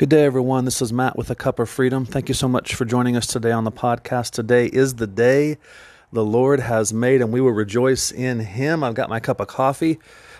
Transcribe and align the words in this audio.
Good 0.00 0.08
day, 0.08 0.24
everyone. 0.24 0.64
This 0.64 0.80
is 0.80 0.94
Matt 0.94 1.18
with 1.18 1.28
A 1.28 1.34
Cup 1.34 1.58
of 1.58 1.68
Freedom. 1.68 2.06
Thank 2.06 2.28
you 2.28 2.34
so 2.34 2.48
much 2.48 2.74
for 2.74 2.86
joining 2.86 3.18
us 3.18 3.26
today 3.26 3.52
on 3.52 3.64
the 3.64 3.70
podcast. 3.70 4.30
Today 4.30 4.64
is 4.64 4.94
the 4.94 5.06
day 5.06 5.58
the 6.10 6.24
Lord 6.24 6.58
has 6.58 6.90
made, 6.90 7.20
and 7.20 7.30
we 7.30 7.42
will 7.42 7.52
rejoice 7.52 8.10
in 8.10 8.40
Him. 8.40 8.82
I've 8.82 8.94
got 8.94 9.10
my 9.10 9.20
cup 9.20 9.40
of 9.40 9.48
coffee, 9.48 9.98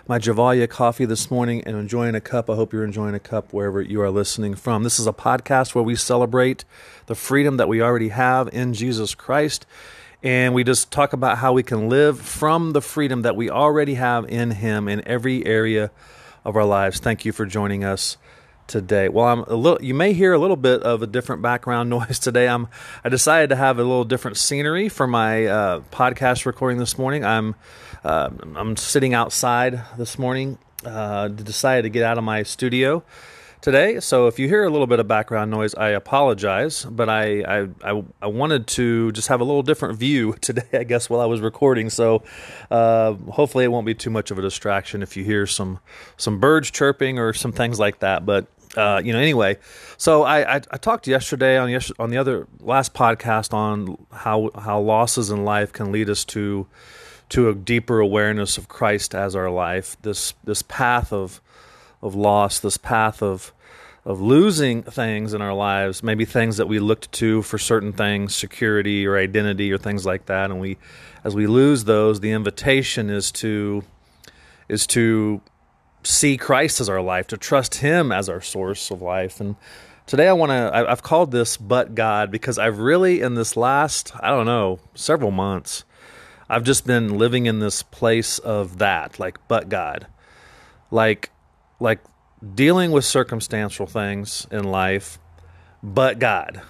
my 0.08 0.18
Gevalia 0.18 0.66
coffee 0.66 1.04
this 1.04 1.30
morning, 1.30 1.62
and 1.64 1.76
enjoying 1.76 2.14
a 2.14 2.22
cup. 2.22 2.48
I 2.48 2.54
hope 2.54 2.72
you're 2.72 2.86
enjoying 2.86 3.14
a 3.14 3.20
cup 3.20 3.52
wherever 3.52 3.82
you 3.82 4.00
are 4.00 4.10
listening 4.10 4.54
from. 4.54 4.82
This 4.82 4.98
is 4.98 5.06
a 5.06 5.12
podcast 5.12 5.74
where 5.74 5.84
we 5.84 5.94
celebrate 5.94 6.64
the 7.04 7.14
freedom 7.14 7.58
that 7.58 7.68
we 7.68 7.82
already 7.82 8.08
have 8.08 8.48
in 8.54 8.72
Jesus 8.72 9.14
Christ. 9.14 9.66
And 10.22 10.54
we 10.54 10.64
just 10.64 10.90
talk 10.90 11.12
about 11.12 11.36
how 11.36 11.52
we 11.52 11.62
can 11.62 11.90
live 11.90 12.18
from 12.18 12.72
the 12.72 12.80
freedom 12.80 13.20
that 13.22 13.36
we 13.36 13.50
already 13.50 13.96
have 13.96 14.24
in 14.26 14.52
Him 14.52 14.88
in 14.88 15.06
every 15.06 15.44
area 15.44 15.90
of 16.46 16.56
our 16.56 16.64
lives. 16.64 16.98
Thank 16.98 17.26
you 17.26 17.32
for 17.32 17.44
joining 17.44 17.84
us 17.84 18.16
today. 18.70 19.08
Well, 19.08 19.26
I'm 19.26 19.40
a 19.40 19.54
little. 19.54 19.84
You 19.84 19.92
may 19.92 20.14
hear 20.14 20.32
a 20.32 20.38
little 20.38 20.56
bit 20.56 20.82
of 20.82 21.02
a 21.02 21.06
different 21.06 21.42
background 21.42 21.90
noise 21.98 22.18
today. 22.18 22.48
I'm. 22.48 22.68
I 23.04 23.10
decided 23.10 23.50
to 23.50 23.56
have 23.56 23.78
a 23.78 23.82
little 23.82 24.04
different 24.04 24.38
scenery 24.38 24.88
for 24.88 25.06
my 25.06 25.46
uh, 25.46 25.80
podcast 25.90 26.46
recording 26.46 26.78
this 26.78 26.96
morning. 26.96 27.24
I'm. 27.24 27.56
Uh, 28.02 28.30
I'm 28.56 28.76
sitting 28.76 29.12
outside 29.12 29.82
this 29.98 30.18
morning. 30.18 30.56
Uh, 30.86 31.28
decided 31.28 31.82
to 31.82 31.90
get 31.90 32.04
out 32.04 32.16
of 32.16 32.24
my 32.24 32.42
studio 32.42 33.04
today. 33.60 34.00
So 34.00 34.26
if 34.26 34.38
you 34.38 34.48
hear 34.48 34.64
a 34.64 34.70
little 34.70 34.86
bit 34.86 35.00
of 35.00 35.06
background 35.06 35.50
noise, 35.50 35.74
I 35.74 35.90
apologize. 35.90 36.84
But 36.84 37.10
I, 37.10 37.42
I, 37.42 37.68
I, 37.84 38.04
I, 38.22 38.26
wanted 38.28 38.66
to 38.68 39.12
just 39.12 39.28
have 39.28 39.42
a 39.42 39.44
little 39.44 39.62
different 39.62 39.98
view 39.98 40.32
today, 40.40 40.68
I 40.72 40.84
guess, 40.84 41.10
while 41.10 41.20
I 41.20 41.26
was 41.26 41.42
recording. 41.42 41.90
So 41.90 42.22
uh, 42.70 43.12
hopefully 43.12 43.64
it 43.64 43.68
won't 43.68 43.84
be 43.84 43.94
too 43.94 44.08
much 44.08 44.30
of 44.30 44.38
a 44.38 44.42
distraction 44.42 45.02
if 45.02 45.16
you 45.16 45.24
hear 45.24 45.46
some 45.46 45.80
some 46.16 46.38
birds 46.38 46.70
chirping 46.70 47.18
or 47.18 47.34
some 47.34 47.52
things 47.52 47.78
like 47.78 47.98
that. 47.98 48.24
But 48.24 48.46
uh, 48.76 49.02
you 49.04 49.12
know, 49.12 49.18
anyway, 49.18 49.58
so 49.96 50.22
I, 50.22 50.56
I, 50.56 50.60
I 50.70 50.76
talked 50.76 51.06
yesterday 51.06 51.58
on 51.58 51.70
yes, 51.70 51.90
on 51.98 52.10
the 52.10 52.18
other 52.18 52.46
last 52.60 52.94
podcast 52.94 53.52
on 53.52 53.98
how 54.12 54.50
how 54.54 54.80
losses 54.80 55.30
in 55.30 55.44
life 55.44 55.72
can 55.72 55.90
lead 55.90 56.08
us 56.08 56.24
to 56.26 56.66
to 57.30 57.48
a 57.48 57.54
deeper 57.54 58.00
awareness 58.00 58.58
of 58.58 58.68
Christ 58.68 59.14
as 59.14 59.34
our 59.34 59.50
life. 59.50 59.96
This 60.02 60.34
this 60.44 60.62
path 60.62 61.12
of 61.12 61.40
of 62.00 62.14
loss, 62.14 62.60
this 62.60 62.76
path 62.76 63.22
of 63.22 63.52
of 64.04 64.20
losing 64.20 64.82
things 64.82 65.34
in 65.34 65.42
our 65.42 65.52
lives, 65.52 66.02
maybe 66.02 66.24
things 66.24 66.56
that 66.56 66.66
we 66.66 66.78
looked 66.78 67.12
to 67.12 67.42
for 67.42 67.58
certain 67.58 67.92
things, 67.92 68.34
security 68.34 69.06
or 69.06 69.18
identity 69.18 69.72
or 69.72 69.78
things 69.78 70.06
like 70.06 70.26
that, 70.26 70.50
and 70.50 70.60
we 70.60 70.78
as 71.24 71.34
we 71.34 71.46
lose 71.46 71.84
those, 71.84 72.20
the 72.20 72.30
invitation 72.30 73.10
is 73.10 73.32
to 73.32 73.82
is 74.68 74.86
to 74.86 75.40
see 76.02 76.36
Christ 76.36 76.80
as 76.80 76.88
our 76.88 77.02
life, 77.02 77.26
to 77.28 77.36
trust 77.36 77.76
Him 77.76 78.12
as 78.12 78.28
our 78.28 78.40
source 78.40 78.90
of 78.90 79.02
life. 79.02 79.40
And 79.40 79.56
today 80.06 80.28
I 80.28 80.32
want 80.32 80.50
to, 80.50 80.70
I've 80.90 81.02
called 81.02 81.30
this 81.30 81.56
But 81.56 81.94
God 81.94 82.30
because 82.30 82.58
I've 82.58 82.78
really, 82.78 83.20
in 83.20 83.34
this 83.34 83.56
last, 83.56 84.12
I 84.20 84.28
don't 84.28 84.46
know, 84.46 84.80
several 84.94 85.30
months, 85.30 85.84
I've 86.48 86.64
just 86.64 86.86
been 86.86 87.18
living 87.18 87.46
in 87.46 87.60
this 87.60 87.82
place 87.82 88.38
of 88.38 88.78
that, 88.78 89.18
like, 89.18 89.38
but 89.46 89.68
God. 89.68 90.06
Like, 90.90 91.30
like 91.78 92.00
dealing 92.54 92.90
with 92.90 93.04
circumstantial 93.04 93.86
things 93.86 94.46
in 94.50 94.64
life, 94.64 95.18
but 95.82 96.18
God 96.18 96.60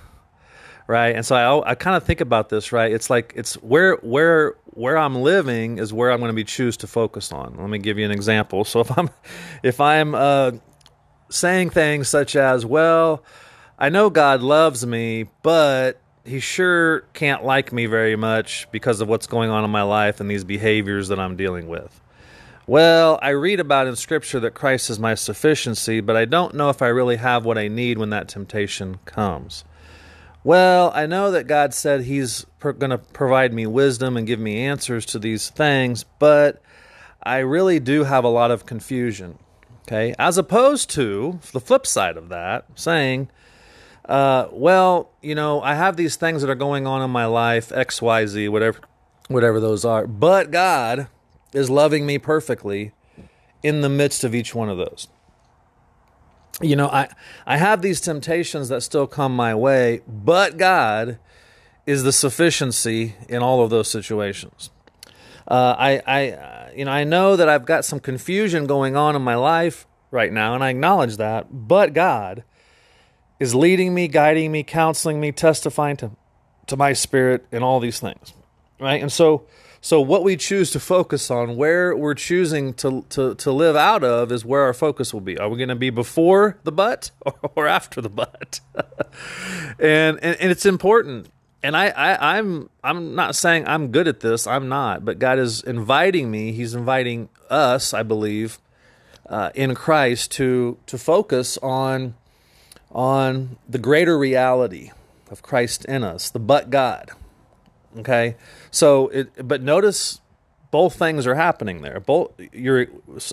right? 0.90 1.14
And 1.14 1.24
so 1.24 1.36
I, 1.36 1.70
I 1.70 1.74
kind 1.76 1.96
of 1.96 2.02
think 2.02 2.20
about 2.20 2.48
this, 2.48 2.72
right? 2.72 2.90
It's 2.90 3.08
like 3.08 3.32
it's 3.36 3.54
where 3.62 3.94
where 3.98 4.56
where 4.64 4.98
I'm 4.98 5.22
living 5.22 5.78
is 5.78 5.92
where 5.92 6.10
I'm 6.10 6.18
going 6.18 6.30
to 6.30 6.34
be 6.34 6.42
choose 6.42 6.76
to 6.78 6.88
focus 6.88 7.30
on. 7.30 7.54
Let 7.56 7.70
me 7.70 7.78
give 7.78 7.96
you 7.96 8.04
an 8.04 8.10
example. 8.10 8.64
So 8.64 8.80
if 8.80 8.98
I'm 8.98 9.08
if 9.62 9.80
I'm 9.80 10.16
uh, 10.16 10.52
saying 11.30 11.70
things 11.70 12.08
such 12.08 12.34
as, 12.34 12.66
"Well, 12.66 13.22
I 13.78 13.88
know 13.88 14.10
God 14.10 14.42
loves 14.42 14.84
me, 14.84 15.28
but 15.44 16.00
He 16.24 16.40
sure 16.40 17.02
can't 17.12 17.44
like 17.44 17.72
me 17.72 17.86
very 17.86 18.16
much 18.16 18.66
because 18.72 19.00
of 19.00 19.06
what's 19.06 19.28
going 19.28 19.48
on 19.48 19.62
in 19.64 19.70
my 19.70 19.82
life 19.82 20.18
and 20.18 20.28
these 20.28 20.42
behaviors 20.42 21.06
that 21.06 21.20
I'm 21.20 21.36
dealing 21.36 21.68
with." 21.68 22.00
Well, 22.66 23.20
I 23.22 23.30
read 23.30 23.60
about 23.60 23.86
in 23.86 23.94
Scripture 23.94 24.40
that 24.40 24.54
Christ 24.54 24.90
is 24.90 24.98
my 24.98 25.14
sufficiency, 25.14 26.00
but 26.00 26.16
I 26.16 26.24
don't 26.24 26.54
know 26.54 26.68
if 26.68 26.82
I 26.82 26.88
really 26.88 27.16
have 27.16 27.44
what 27.44 27.58
I 27.58 27.68
need 27.68 27.96
when 27.96 28.10
that 28.10 28.26
temptation 28.26 28.98
comes. 29.04 29.64
Well, 30.42 30.90
I 30.94 31.06
know 31.06 31.30
that 31.32 31.46
God 31.46 31.74
said 31.74 32.02
He's 32.02 32.46
per- 32.58 32.72
going 32.72 32.90
to 32.90 32.98
provide 32.98 33.52
me 33.52 33.66
wisdom 33.66 34.16
and 34.16 34.26
give 34.26 34.40
me 34.40 34.64
answers 34.64 35.04
to 35.06 35.18
these 35.18 35.50
things, 35.50 36.04
but 36.18 36.62
I 37.22 37.38
really 37.38 37.78
do 37.78 38.04
have 38.04 38.24
a 38.24 38.28
lot 38.28 38.50
of 38.50 38.64
confusion. 38.64 39.38
Okay, 39.82 40.14
as 40.18 40.38
opposed 40.38 40.88
to 40.90 41.40
the 41.52 41.60
flip 41.60 41.86
side 41.86 42.16
of 42.16 42.28
that, 42.28 42.64
saying, 42.74 43.28
uh, 44.04 44.46
well, 44.52 45.10
you 45.20 45.34
know, 45.34 45.60
I 45.62 45.74
have 45.74 45.96
these 45.96 46.16
things 46.16 46.42
that 46.42 46.50
are 46.50 46.54
going 46.54 46.86
on 46.86 47.02
in 47.02 47.10
my 47.10 47.26
life, 47.26 47.72
X, 47.72 48.00
Y, 48.00 48.26
Z, 48.26 48.48
whatever, 48.48 48.78
whatever 49.28 49.58
those 49.58 49.84
are, 49.84 50.06
but 50.06 50.50
God 50.50 51.08
is 51.52 51.68
loving 51.68 52.06
me 52.06 52.18
perfectly 52.18 52.92
in 53.62 53.80
the 53.80 53.88
midst 53.88 54.22
of 54.22 54.34
each 54.34 54.54
one 54.54 54.68
of 54.68 54.78
those 54.78 55.08
you 56.60 56.76
know, 56.76 56.88
I 56.88 57.08
I 57.46 57.56
have 57.56 57.82
these 57.82 58.00
temptations 58.00 58.68
that 58.68 58.82
still 58.82 59.06
come 59.06 59.34
my 59.34 59.54
way, 59.54 60.02
but 60.06 60.56
God 60.56 61.18
is 61.86 62.02
the 62.02 62.12
sufficiency 62.12 63.16
in 63.28 63.42
all 63.42 63.62
of 63.62 63.70
those 63.70 63.88
situations. 63.88 64.70
Uh, 65.48 65.74
I 65.78 66.02
I 66.06 66.72
you 66.74 66.84
know 66.84 66.92
I 66.92 67.04
know 67.04 67.36
that 67.36 67.48
I've 67.48 67.64
got 67.64 67.84
some 67.84 68.00
confusion 68.00 68.66
going 68.66 68.96
on 68.96 69.16
in 69.16 69.22
my 69.22 69.36
life 69.36 69.86
right 70.10 70.32
now, 70.32 70.54
and 70.54 70.62
I 70.62 70.70
acknowledge 70.70 71.16
that. 71.16 71.46
But 71.50 71.94
God 71.94 72.44
is 73.38 73.54
leading 73.54 73.94
me, 73.94 74.06
guiding 74.06 74.52
me, 74.52 74.62
counseling 74.62 75.20
me, 75.20 75.32
testifying 75.32 75.96
to 75.98 76.10
to 76.66 76.76
my 76.76 76.92
spirit 76.92 77.46
in 77.50 77.62
all 77.62 77.80
these 77.80 78.00
things, 78.00 78.32
right? 78.78 79.00
And 79.00 79.10
so 79.10 79.46
so 79.82 80.00
what 80.00 80.22
we 80.22 80.36
choose 80.36 80.70
to 80.72 80.80
focus 80.80 81.30
on, 81.30 81.56
where 81.56 81.96
we're 81.96 82.14
choosing 82.14 82.74
to 82.74 83.04
to 83.10 83.34
to 83.36 83.50
live 83.52 83.76
out 83.76 84.04
of, 84.04 84.30
is 84.30 84.44
where 84.44 84.62
our 84.62 84.74
focus 84.74 85.14
will 85.14 85.22
be. 85.22 85.38
Are 85.38 85.48
we 85.48 85.56
going 85.56 85.70
to 85.70 85.74
be 85.74 85.90
before 85.90 86.58
the 86.64 86.72
butt 86.72 87.10
or, 87.56 87.66
after 87.66 88.02
the 88.02 88.10
butt? 88.10 88.60
and, 89.78 90.18
and 90.22 90.36
and 90.36 90.50
it's 90.50 90.66
important. 90.66 91.28
And 91.62 91.76
I, 91.76 91.88
I 91.88 92.38
I'm 92.38 92.68
I'm 92.84 93.14
not 93.14 93.34
saying 93.34 93.66
I'm 93.66 93.90
good 93.90 94.06
at 94.06 94.20
this. 94.20 94.46
I'm 94.46 94.68
not. 94.68 95.04
But 95.04 95.18
God 95.18 95.38
is 95.38 95.62
inviting 95.62 96.30
me. 96.30 96.52
He's 96.52 96.74
inviting 96.74 97.30
us, 97.48 97.94
I 97.94 98.02
believe, 98.02 98.58
uh, 99.28 99.50
in 99.54 99.74
Christ 99.74 100.30
to 100.32 100.76
to 100.86 100.98
focus 100.98 101.56
on 101.58 102.14
on 102.92 103.56
the 103.66 103.78
greater 103.78 104.18
reality 104.18 104.90
of 105.30 105.42
Christ 105.42 105.86
in 105.86 106.04
us, 106.04 106.28
the 106.28 106.38
but 106.38 106.68
God 106.68 107.12
Okay, 107.98 108.36
so 108.70 109.08
it, 109.08 109.48
but 109.48 109.62
notice 109.62 110.20
both 110.70 110.94
things 110.94 111.26
are 111.26 111.34
happening 111.34 111.82
there. 111.82 111.98
Both 111.98 112.32
you're, 112.52 112.86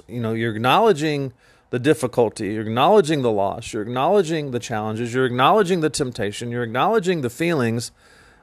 you 0.08 0.20
know, 0.20 0.34
you're 0.34 0.56
acknowledging 0.56 1.34
the 1.70 1.80
difficulty, 1.80 2.54
you're 2.54 2.64
acknowledging 2.64 3.22
the 3.22 3.32
loss, 3.32 3.74
you're 3.74 3.84
acknowledging 3.84 4.52
the 4.52 4.60
challenges, 4.60 5.14
you're 5.14 5.26
acknowledging 5.26 5.82
the 5.82 5.90
temptation, 5.90 6.50
you're 6.50 6.64
acknowledging 6.64 7.22
the 7.22 7.30
feelings, 7.30 7.92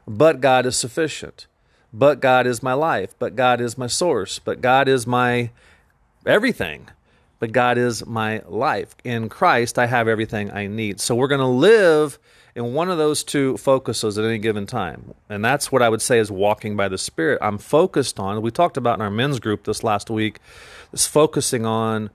but 0.07 0.41
God 0.41 0.67
is 0.67 0.77
sufficient. 0.77 1.47
But 1.93 2.21
God 2.21 2.47
is 2.47 2.63
my 2.63 2.73
life, 2.73 3.15
but 3.19 3.37
God 3.37 3.61
is 3.61 3.79
my 3.79 3.87
source, 3.87 4.39
but 4.39 4.61
God 4.61 4.89
is 4.89 5.07
my 5.07 5.51
everything. 6.27 6.89
But 7.39 7.53
God 7.53 7.79
is 7.79 8.07
my 8.07 8.43
life. 8.49 8.95
In 9.05 9.29
Christ, 9.29 9.79
I 9.79 9.87
have 9.87 10.09
everything 10.09 10.51
I 10.51 10.67
need. 10.67 11.01
So 11.01 11.15
we're 11.15 11.29
going 11.29 11.41
to 11.41 11.47
live 11.47 12.19
in 12.55 12.73
one 12.73 12.89
of 12.89 12.99
those 12.99 13.25
two 13.25 13.57
focuses 13.57 14.17
at 14.17 14.25
any 14.25 14.39
given 14.39 14.67
time. 14.67 15.15
And 15.29 15.45
that's 15.45 15.73
what 15.73 15.83
I 15.83 15.89
would 15.89 16.03
say 16.03 16.19
is 16.19 16.31
walking 16.31 16.77
by 16.77 16.89
the 16.89 16.99
Spirit. 16.99 17.39
I'm 17.43 17.59
focused 17.59 18.21
on, 18.21 18.41
we 18.43 18.51
talked 18.51 18.77
about 18.77 18.99
in 18.99 19.03
our 19.03 19.11
men's 19.11 19.41
group 19.41 19.65
this 19.65 19.83
last 19.83 20.09
week, 20.09 20.39
is 20.93 21.07
focusing 21.07 21.67
on 21.67 22.11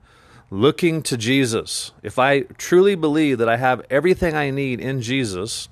looking 0.50 1.02
to 1.02 1.16
Jesus. 1.16 1.92
If 2.02 2.18
I 2.18 2.40
truly 2.40 2.94
believe 2.94 3.38
that 3.38 3.48
I 3.48 3.58
have 3.58 3.82
everything 3.90 4.34
I 4.34 4.50
need 4.50 4.80
in 4.80 5.02
Jesus, 5.02 5.68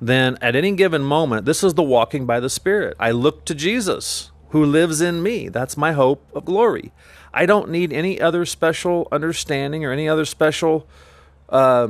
then 0.00 0.36
at 0.40 0.56
any 0.56 0.72
given 0.72 1.02
moment, 1.02 1.44
this 1.44 1.62
is 1.62 1.74
the 1.74 1.82
walking 1.82 2.26
by 2.26 2.40
the 2.40 2.50
Spirit. 2.50 2.96
I 2.98 3.12
look 3.12 3.44
to 3.46 3.54
Jesus 3.54 4.30
who 4.50 4.64
lives 4.64 5.00
in 5.00 5.22
me. 5.22 5.48
That's 5.48 5.76
my 5.76 5.92
hope 5.92 6.24
of 6.34 6.44
glory. 6.44 6.92
I 7.32 7.46
don't 7.46 7.70
need 7.70 7.92
any 7.92 8.20
other 8.20 8.44
special 8.46 9.06
understanding 9.12 9.84
or 9.84 9.92
any 9.92 10.08
other 10.08 10.24
special 10.24 10.86
uh, 11.50 11.88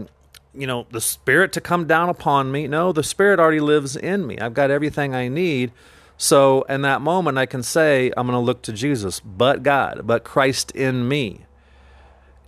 you 0.58 0.66
know, 0.66 0.86
the 0.90 1.00
Spirit 1.00 1.52
to 1.52 1.60
come 1.60 1.86
down 1.86 2.08
upon 2.08 2.50
me. 2.50 2.66
No, 2.66 2.92
the 2.92 3.02
Spirit 3.02 3.38
already 3.38 3.60
lives 3.60 3.96
in 3.96 4.26
me. 4.26 4.38
I've 4.38 4.54
got 4.54 4.70
everything 4.70 5.14
I 5.14 5.28
need. 5.28 5.72
So, 6.16 6.62
in 6.62 6.82
that 6.82 7.00
moment, 7.00 7.38
I 7.38 7.46
can 7.46 7.62
say, 7.62 8.10
I'm 8.16 8.26
going 8.26 8.36
to 8.36 8.44
look 8.44 8.62
to 8.62 8.72
Jesus, 8.72 9.20
but 9.20 9.62
God, 9.62 10.02
but 10.04 10.24
Christ 10.24 10.72
in 10.72 11.06
me. 11.06 11.44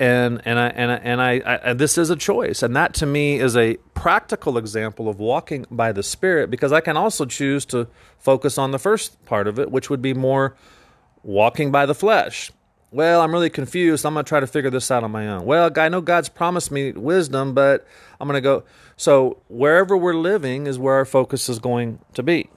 And 0.01 0.41
and 0.47 0.59
I 0.59 0.69
and 0.69 0.91
I, 0.91 0.95
and 0.97 1.21
I, 1.21 1.31
I 1.41 1.55
and 1.57 1.79
this 1.79 1.99
is 1.99 2.09
a 2.09 2.17
choice, 2.17 2.63
and 2.63 2.75
that 2.75 2.95
to 2.95 3.07
me 3.07 3.39
is 3.39 3.55
a 3.55 3.77
practical 3.95 4.57
example 4.57 5.09
of 5.11 5.19
walking 5.19 5.67
by 5.71 5.93
the 5.93 6.03
Spirit, 6.03 6.51
because 6.51 6.73
I 6.73 6.81
can 6.81 6.97
also 6.97 7.27
choose 7.27 7.67
to 7.67 7.87
focus 8.19 8.57
on 8.57 8.71
the 8.71 8.79
first 8.79 9.23
part 9.27 9.47
of 9.47 9.59
it, 9.59 9.71
which 9.71 9.91
would 9.91 10.01
be 10.01 10.15
more 10.15 10.57
walking 11.23 11.71
by 11.71 11.85
the 11.85 11.95
flesh 11.95 12.51
well, 12.93 13.21
I'm 13.21 13.33
really 13.33 13.51
confused. 13.51 14.05
I'm 14.05 14.15
going 14.15 14.25
to 14.25 14.29
try 14.29 14.41
to 14.41 14.47
figure 14.47 14.71
this 14.71 14.91
out 14.91 15.05
on 15.05 15.13
my 15.13 15.29
own. 15.29 15.45
Well, 15.45 15.71
I 15.77 15.89
know 15.89 16.01
God's 16.01 16.29
promised 16.29 16.71
me 16.71 16.93
wisdom, 16.93 17.55
but 17.55 17.87
I'm 18.21 18.27
going 18.27 18.37
to 18.37 18.41
go. 18.41 18.65
So, 18.97 19.39
wherever 19.49 19.97
we're 19.97 20.15
living 20.15 20.67
is 20.67 20.79
where 20.79 20.95
our 20.95 21.05
focus 21.05 21.49
is 21.49 21.59
going 21.59 22.01
to 22.15 22.23
be. 22.23 22.51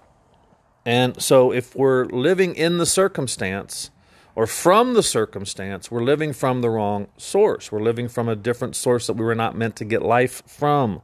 And 0.85 1.21
so, 1.21 1.51
if 1.51 1.75
we're 1.75 2.05
living 2.05 2.55
in 2.55 2.79
the 2.79 2.85
circumstance 2.85 3.91
or 4.35 4.47
from 4.47 4.95
the 4.95 5.03
circumstance, 5.03 5.91
we're 5.91 6.03
living 6.03 6.33
from 6.33 6.61
the 6.61 6.69
wrong 6.69 7.07
source. 7.15 7.71
We're 7.71 7.83
living 7.83 8.07
from 8.07 8.27
a 8.27 8.35
different 8.35 8.75
source 8.75 9.05
that 9.07 9.13
we 9.13 9.23
were 9.23 9.35
not 9.35 9.55
meant 9.55 9.75
to 9.77 9.85
get 9.85 10.01
life 10.01 10.41
from. 10.47 11.03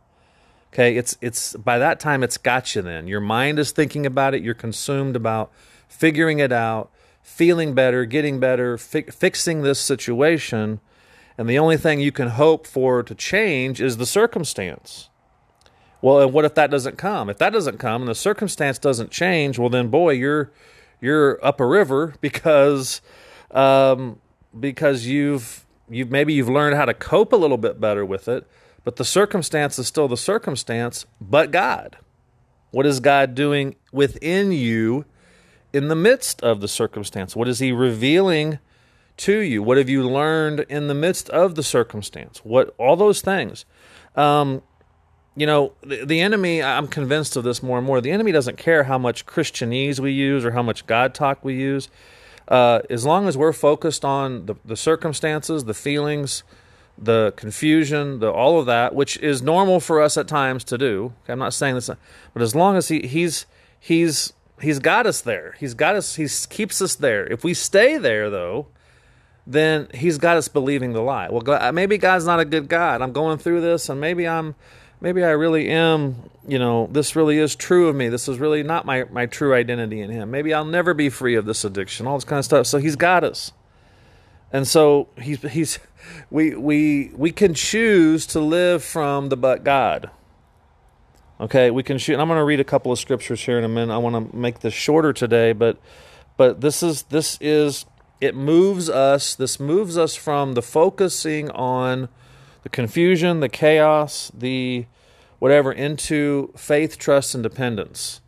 Okay, 0.73 0.97
it's 0.97 1.17
it's 1.21 1.55
by 1.55 1.77
that 1.77 1.99
time 1.99 2.23
it's 2.23 2.37
got 2.37 2.75
you 2.75 2.81
then. 2.81 3.07
Your 3.07 3.21
mind 3.21 3.59
is 3.59 3.71
thinking 3.71 4.05
about 4.05 4.33
it, 4.33 4.41
you're 4.41 4.53
consumed 4.53 5.15
about 5.15 5.51
figuring 5.87 6.39
it 6.39 6.51
out 6.51 6.91
feeling 7.29 7.73
better, 7.73 8.05
getting 8.05 8.39
better, 8.39 8.77
fi- 8.77 9.03
fixing 9.03 9.61
this 9.61 9.79
situation. 9.79 10.81
And 11.37 11.49
the 11.49 11.59
only 11.59 11.77
thing 11.77 12.01
you 12.01 12.11
can 12.11 12.29
hope 12.29 12.67
for 12.67 13.01
to 13.03 13.15
change 13.15 13.79
is 13.79 13.97
the 13.97 14.05
circumstance. 14.05 15.09
Well, 16.01 16.19
and 16.21 16.33
what 16.33 16.43
if 16.43 16.55
that 16.55 16.71
doesn't 16.71 16.97
come? 16.97 17.29
If 17.29 17.37
that 17.37 17.51
doesn't 17.51 17.77
come 17.77 18.01
and 18.01 18.09
the 18.09 18.15
circumstance 18.15 18.77
doesn't 18.77 19.11
change, 19.11 19.57
well, 19.57 19.69
then 19.69 19.89
boy, 19.89 20.11
you're 20.11 20.51
you're 20.99 21.43
up 21.45 21.61
a 21.61 21.65
river 21.65 22.15
because 22.21 23.01
um, 23.51 24.19
because 24.59 25.05
you've 25.05 25.65
you've 25.89 26.11
maybe 26.11 26.33
you've 26.33 26.49
learned 26.49 26.75
how 26.75 26.85
to 26.85 26.93
cope 26.93 27.31
a 27.31 27.37
little 27.37 27.57
bit 27.57 27.79
better 27.79 28.05
with 28.05 28.27
it, 28.27 28.45
but 28.83 28.97
the 28.97 29.05
circumstance 29.05 29.79
is 29.79 29.87
still 29.87 30.07
the 30.07 30.17
circumstance. 30.17 31.05
But 31.21 31.51
God, 31.51 31.97
what 32.71 32.85
is 32.85 32.99
God 32.99 33.35
doing 33.35 33.75
within 33.93 34.51
you 34.51 35.05
in 35.73 35.87
the 35.87 35.95
midst 35.95 36.41
of 36.41 36.61
the 36.61 36.67
circumstance? 36.67 37.35
What 37.35 37.47
is 37.47 37.59
He 37.59 37.71
revealing 37.71 38.59
to 39.17 39.39
you? 39.39 39.61
What 39.61 39.77
have 39.77 39.89
you 39.89 40.07
learned 40.07 40.61
in 40.69 40.87
the 40.87 40.93
midst 40.93 41.29
of 41.29 41.55
the 41.55 41.63
circumstance? 41.63 42.39
What 42.39 42.73
all 42.77 42.95
those 42.95 43.21
things. 43.21 43.65
Um, 44.15 44.61
you 45.35 45.45
know, 45.45 45.73
the, 45.81 46.05
the 46.05 46.19
enemy, 46.19 46.61
I'm 46.61 46.87
convinced 46.87 47.35
of 47.35 47.43
this 47.43 47.63
more 47.63 47.77
and 47.77 47.87
more. 47.87 48.01
The 48.01 48.11
enemy 48.11 48.31
doesn't 48.31 48.57
care 48.57 48.83
how 48.83 48.97
much 48.97 49.25
Christianese 49.25 49.99
we 49.99 50.11
use 50.11 50.43
or 50.43 50.51
how 50.51 50.63
much 50.63 50.85
God 50.85 51.13
talk 51.13 51.43
we 51.43 51.55
use. 51.55 51.89
Uh, 52.47 52.81
as 52.89 53.05
long 53.05 53.27
as 53.27 53.37
we're 53.37 53.53
focused 53.53 54.03
on 54.03 54.47
the, 54.47 54.55
the 54.65 54.75
circumstances, 54.75 55.65
the 55.65 55.73
feelings, 55.73 56.43
the 56.97 57.33
confusion, 57.37 58.19
the 58.19 58.31
all 58.31 58.59
of 58.59 58.65
that, 58.65 58.93
which 58.93 59.17
is 59.17 59.41
normal 59.41 59.79
for 59.79 60.01
us 60.01 60.17
at 60.17 60.27
times 60.27 60.63
to 60.65 60.77
do. 60.77 61.13
I'm 61.27 61.39
not 61.39 61.53
saying 61.53 61.75
this, 61.75 61.89
but 62.33 62.41
as 62.41 62.55
long 62.55 62.75
as 62.75 62.89
he, 62.89 63.07
he's 63.07 63.45
he's 63.79 64.33
he's 64.61 64.79
got 64.79 65.05
us 65.05 65.21
there. 65.21 65.55
He's 65.59 65.73
got 65.73 65.95
us. 65.95 66.15
He 66.15 66.27
keeps 66.49 66.81
us 66.81 66.95
there. 66.95 67.25
If 67.25 67.43
we 67.43 67.53
stay 67.53 67.97
there, 67.97 68.29
though, 68.29 68.67
then 69.45 69.87
he's 69.93 70.17
got 70.17 70.37
us 70.37 70.47
believing 70.47 70.93
the 70.93 71.01
lie. 71.01 71.29
Well, 71.29 71.71
maybe 71.71 71.97
God's 71.97 72.25
not 72.25 72.39
a 72.39 72.45
good 72.45 72.69
God. 72.69 73.01
I'm 73.01 73.11
going 73.11 73.37
through 73.39 73.61
this, 73.61 73.89
and 73.89 73.99
maybe 73.99 74.27
I'm, 74.27 74.55
maybe 75.01 75.23
I 75.23 75.31
really 75.31 75.69
am. 75.69 76.29
You 76.47 76.59
know, 76.59 76.87
this 76.91 77.15
really 77.15 77.37
is 77.37 77.55
true 77.55 77.87
of 77.87 77.95
me. 77.95 78.09
This 78.09 78.27
is 78.27 78.37
really 78.37 78.63
not 78.63 78.85
my 78.85 79.05
my 79.05 79.25
true 79.25 79.53
identity 79.53 80.01
in 80.01 80.11
Him. 80.11 80.31
Maybe 80.31 80.53
I'll 80.53 80.65
never 80.65 80.93
be 80.93 81.09
free 81.09 81.35
of 81.35 81.45
this 81.45 81.63
addiction. 81.63 82.07
All 82.07 82.17
this 82.17 82.25
kind 82.25 82.39
of 82.39 82.45
stuff. 82.45 82.67
So 82.67 82.77
He's 82.77 82.95
got 82.95 83.23
us, 83.23 83.51
and 84.51 84.67
so 84.67 85.07
He's 85.19 85.41
He's 85.41 85.79
we 86.29 86.55
we 86.55 87.11
we 87.15 87.31
can 87.31 87.53
choose 87.53 88.25
to 88.27 88.39
live 88.39 88.83
from 88.83 89.29
the 89.29 89.37
but 89.37 89.63
God. 89.63 90.11
Okay, 91.41 91.71
we 91.71 91.83
can 91.83 91.97
shoot. 91.97 92.13
And 92.13 92.21
I'm 92.21 92.27
going 92.27 92.39
to 92.39 92.43
read 92.43 92.59
a 92.59 92.65
couple 92.65 92.91
of 92.91 92.99
scriptures 92.99 93.41
here 93.41 93.57
in 93.57 93.63
a 93.63 93.69
minute. 93.69 93.93
I 93.93 93.97
want 93.97 94.31
to 94.31 94.35
make 94.35 94.59
this 94.59 94.73
shorter 94.73 95.13
today, 95.13 95.53
but 95.53 95.77
but 96.35 96.59
this 96.61 96.83
is 96.83 97.03
this 97.03 97.37
is 97.39 97.85
it 98.19 98.35
moves 98.35 98.89
us. 98.89 99.35
This 99.35 99.59
moves 99.59 99.97
us 99.97 100.15
from 100.15 100.53
the 100.53 100.61
focusing 100.61 101.49
on 101.51 102.09
the 102.63 102.69
confusion, 102.69 103.39
the 103.39 103.47
chaos, 103.47 104.31
the 104.33 104.85
whatever 105.39 105.71
into 105.71 106.51
faith, 106.57 106.97
trust, 106.97 107.33
and 107.33 107.43
dependence. 107.43 108.19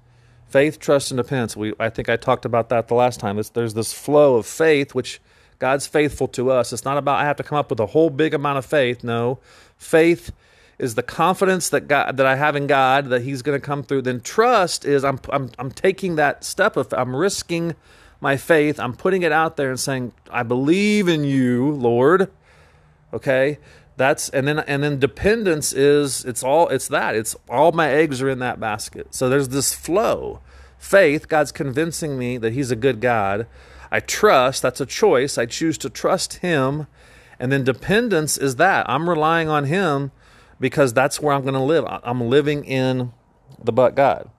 Faith, 0.48 0.80
trust, 0.80 1.12
and 1.12 1.18
dependence. 1.18 1.58
We 1.58 1.74
I 1.81 1.90
think 1.90 2.08
I 2.08 2.16
talked 2.16 2.46
about 2.46 2.69
that 2.69 2.88
the 2.88 2.96
last 2.96 3.19
time. 3.19 3.38
It's, 3.38 3.50
there's 3.50 3.74
this 3.74 3.92
flow 3.92 4.38
of 4.38 4.46
faith, 4.46 4.96
which 4.96 5.19
God's 5.60 5.86
faithful 5.86 6.30
to 6.30 6.50
us. 6.50 6.72
It's 6.72 6.86
not 6.86 6.98
about 6.98 7.19
I 7.19 7.25
have 7.25 7.36
to 7.38 7.44
come 7.44 7.58
up 7.58 7.69
with 7.69 7.80
a 7.81 7.88
whole 7.88 8.10
big 8.10 8.34
amount 8.34 8.58
of 8.58 8.66
faith. 8.66 9.04
No, 9.04 9.40
faith 9.78 10.31
is 10.81 10.95
the 10.95 11.04
confidence 11.04 11.69
that 11.69 11.88
God 11.88 12.18
that 12.18 12.25
I 12.25 12.36
have 12.36 12.56
in 12.56 12.66
God 12.66 13.10
that 13.10 13.22
He's 13.22 13.44
going 13.44 13.57
to 13.57 13.63
come 13.63 13.83
through. 13.83 14.01
Then 14.01 14.19
trust 14.19 14.83
is 14.83 15.06
I'm 15.06 15.19
I'm 15.30 15.51
I'm 15.60 15.69
taking 15.69 16.16
that 16.16 16.44
step 16.44 16.75
of 16.75 16.92
I'm 16.92 17.16
risking 17.16 17.75
my 18.19 18.36
faith. 18.36 18.80
I'm 18.80 18.95
putting 18.95 19.22
it 19.22 19.31
out 19.31 19.57
there 19.57 19.69
and 19.69 19.80
saying 19.80 20.12
I 20.31 20.42
believe 20.42 21.07
in 21.07 21.24
you, 21.24 21.72
Lord. 21.72 22.31
Okay, 23.13 23.60
that's 23.95 24.30
and 24.30 24.48
then 24.48 24.57
and 24.60 24.83
then 24.83 25.00
dependence 25.00 25.72
is 25.72 26.25
it's 26.25 26.44
all 26.44 26.68
it's 26.69 26.88
that 26.88 27.16
it's 27.16 27.36
all 27.48 27.72
my 27.72 27.89
eggs 27.92 28.19
are 28.19 28.30
in 28.30 28.39
that 28.39 28.60
basket. 28.60 29.13
So 29.13 29.30
there's 29.30 29.50
this 29.50 29.75
flow. 29.75 30.39
Faith, 30.80 31.27
God's 31.27 31.51
convincing 31.51 32.18
me 32.18 32.39
that 32.39 32.54
He's 32.54 32.72
a 32.72 32.75
good 32.75 33.01
God. 33.01 33.45
I 33.92 34.00
trust, 34.00 34.63
that's 34.63 34.81
a 34.81 34.88
choice. 34.88 35.38
I 35.38 35.45
choose 35.45 35.77
to 35.77 35.92
trust 35.92 36.36
Him. 36.36 36.88
And 37.39 37.51
then 37.51 37.63
dependence 37.63 38.36
is 38.36 38.56
that 38.56 38.89
I'm 38.89 39.07
relying 39.07 39.48
on 39.48 39.66
Him 39.66 40.12
because 40.62 40.94
that's 40.94 41.19
where 41.19 41.34
I'm 41.34 41.42
going 41.42 41.56
to 41.56 41.60
live. 41.60 41.84
I'm 41.88 42.30
living 42.30 42.63
in 42.63 43.12
the 43.62 43.74
but 43.74 43.96
God. 43.96 44.30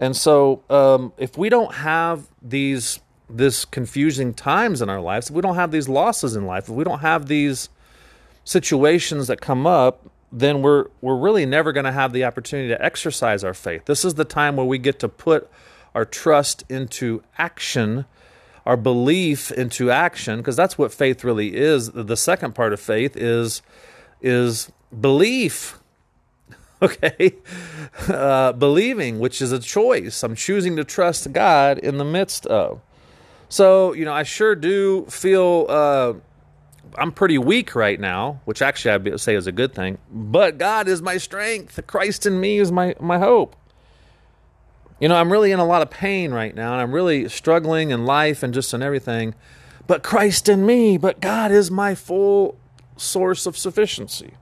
And 0.00 0.16
so, 0.16 0.62
um, 0.70 1.12
if 1.18 1.36
we 1.36 1.48
don't 1.48 1.74
have 1.74 2.26
these 2.42 3.00
this 3.30 3.66
confusing 3.66 4.32
times 4.32 4.80
in 4.80 4.88
our 4.88 5.00
lives, 5.00 5.28
if 5.28 5.36
we 5.36 5.42
don't 5.42 5.56
have 5.56 5.70
these 5.70 5.88
losses 5.88 6.34
in 6.34 6.46
life, 6.46 6.64
if 6.64 6.74
we 6.74 6.82
don't 6.82 7.00
have 7.00 7.28
these 7.28 7.68
situations 8.42 9.26
that 9.26 9.40
come 9.40 9.66
up, 9.66 10.08
then 10.32 10.62
we're 10.62 10.86
we're 11.00 11.16
really 11.16 11.44
never 11.44 11.72
going 11.72 11.84
to 11.84 11.92
have 11.92 12.12
the 12.12 12.24
opportunity 12.24 12.68
to 12.68 12.82
exercise 12.82 13.44
our 13.44 13.54
faith. 13.54 13.84
This 13.84 14.04
is 14.04 14.14
the 14.14 14.24
time 14.24 14.56
where 14.56 14.66
we 14.66 14.78
get 14.78 14.98
to 15.00 15.08
put 15.08 15.50
our 15.94 16.04
trust 16.04 16.64
into 16.68 17.22
action, 17.36 18.06
our 18.64 18.76
belief 18.76 19.50
into 19.50 19.90
action, 19.90 20.38
because 20.38 20.56
that's 20.56 20.78
what 20.78 20.92
faith 20.92 21.24
really 21.24 21.56
is. 21.56 21.90
The 21.90 22.16
second 22.16 22.54
part 22.54 22.72
of 22.72 22.80
faith 22.80 23.16
is 23.16 23.62
is 24.22 24.70
belief. 24.98 25.78
Okay? 26.80 27.34
Uh, 28.06 28.52
believing, 28.52 29.18
which 29.18 29.42
is 29.42 29.50
a 29.50 29.58
choice. 29.58 30.22
I'm 30.22 30.36
choosing 30.36 30.76
to 30.76 30.84
trust 30.84 31.32
God 31.32 31.76
in 31.78 31.98
the 31.98 32.04
midst 32.04 32.46
of. 32.46 32.80
So, 33.48 33.94
you 33.94 34.04
know, 34.04 34.12
I 34.12 34.22
sure 34.22 34.54
do 34.54 35.04
feel 35.06 35.66
uh, 35.68 36.12
I'm 36.96 37.12
pretty 37.12 37.38
weak 37.38 37.74
right 37.74 37.98
now, 37.98 38.40
which 38.44 38.62
actually 38.62 38.92
I'd 38.92 39.20
say 39.20 39.34
is 39.34 39.46
a 39.46 39.52
good 39.52 39.74
thing. 39.74 39.98
But 40.10 40.58
God 40.58 40.88
is 40.88 41.02
my 41.02 41.16
strength. 41.18 41.80
Christ 41.86 42.26
in 42.26 42.40
me 42.40 42.58
is 42.58 42.70
my, 42.70 42.94
my 43.00 43.18
hope. 43.18 43.56
You 45.00 45.08
know, 45.08 45.16
I'm 45.16 45.30
really 45.30 45.52
in 45.52 45.60
a 45.60 45.66
lot 45.66 45.82
of 45.82 45.90
pain 45.90 46.32
right 46.32 46.54
now, 46.54 46.72
and 46.72 46.80
I'm 46.80 46.92
really 46.92 47.28
struggling 47.28 47.90
in 47.90 48.04
life 48.04 48.42
and 48.42 48.52
just 48.52 48.74
in 48.74 48.82
everything. 48.82 49.34
But 49.86 50.02
Christ 50.02 50.48
in 50.48 50.66
me, 50.66 50.98
but 50.98 51.20
God 51.20 51.50
is 51.52 51.70
my 51.70 51.94
full 51.94 52.58
source 52.96 53.46
of 53.46 53.56
sufficiency. 53.56 54.34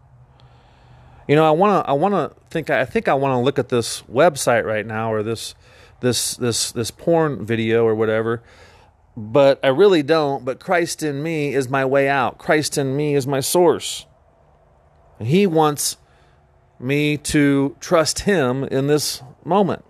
You 1.29 1.35
know, 1.35 1.45
I 1.45 1.51
want 1.51 1.85
to 1.85 1.91
I 1.91 1.93
want 1.95 2.15
to 2.15 2.33
think 2.51 2.71
I 2.71 2.85
think 2.85 3.09
I 3.09 3.15
want 3.15 3.33
to 3.33 3.39
look 3.39 3.59
at 3.59 3.69
this 3.69 4.03
website 4.03 4.65
right 4.65 4.87
now 4.87 5.13
or 5.13 5.23
this 5.23 5.55
this 6.01 6.37
this 6.37 6.73
this 6.73 6.91
porn 6.91 7.45
video 7.45 7.85
or 7.85 7.95
whatever. 7.95 8.43
But 9.17 9.59
I 9.65 9.69
really 9.69 10.03
don't, 10.03 10.45
but 10.45 10.61
Christ 10.61 11.03
in 11.03 11.23
me 11.23 11.55
is 11.55 11.69
my 11.69 11.85
way 11.85 12.09
out. 12.09 12.39
Christ 12.39 12.77
in 12.77 12.97
me 12.97 13.15
is 13.15 13.27
my 13.27 13.41
source. 13.41 14.05
And 15.19 15.29
he 15.29 15.47
wants 15.47 15.97
me 16.79 17.17
to 17.17 17.77
trust 17.81 18.21
him 18.21 18.65
in 18.65 18.87
this 18.87 19.23
moment. 19.43 19.85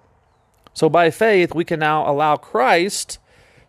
So 0.73 0.88
by 0.88 1.11
faith, 1.11 1.55
we 1.55 1.64
can 1.64 1.81
now 1.81 2.09
allow 2.09 2.37
Christ 2.37 3.19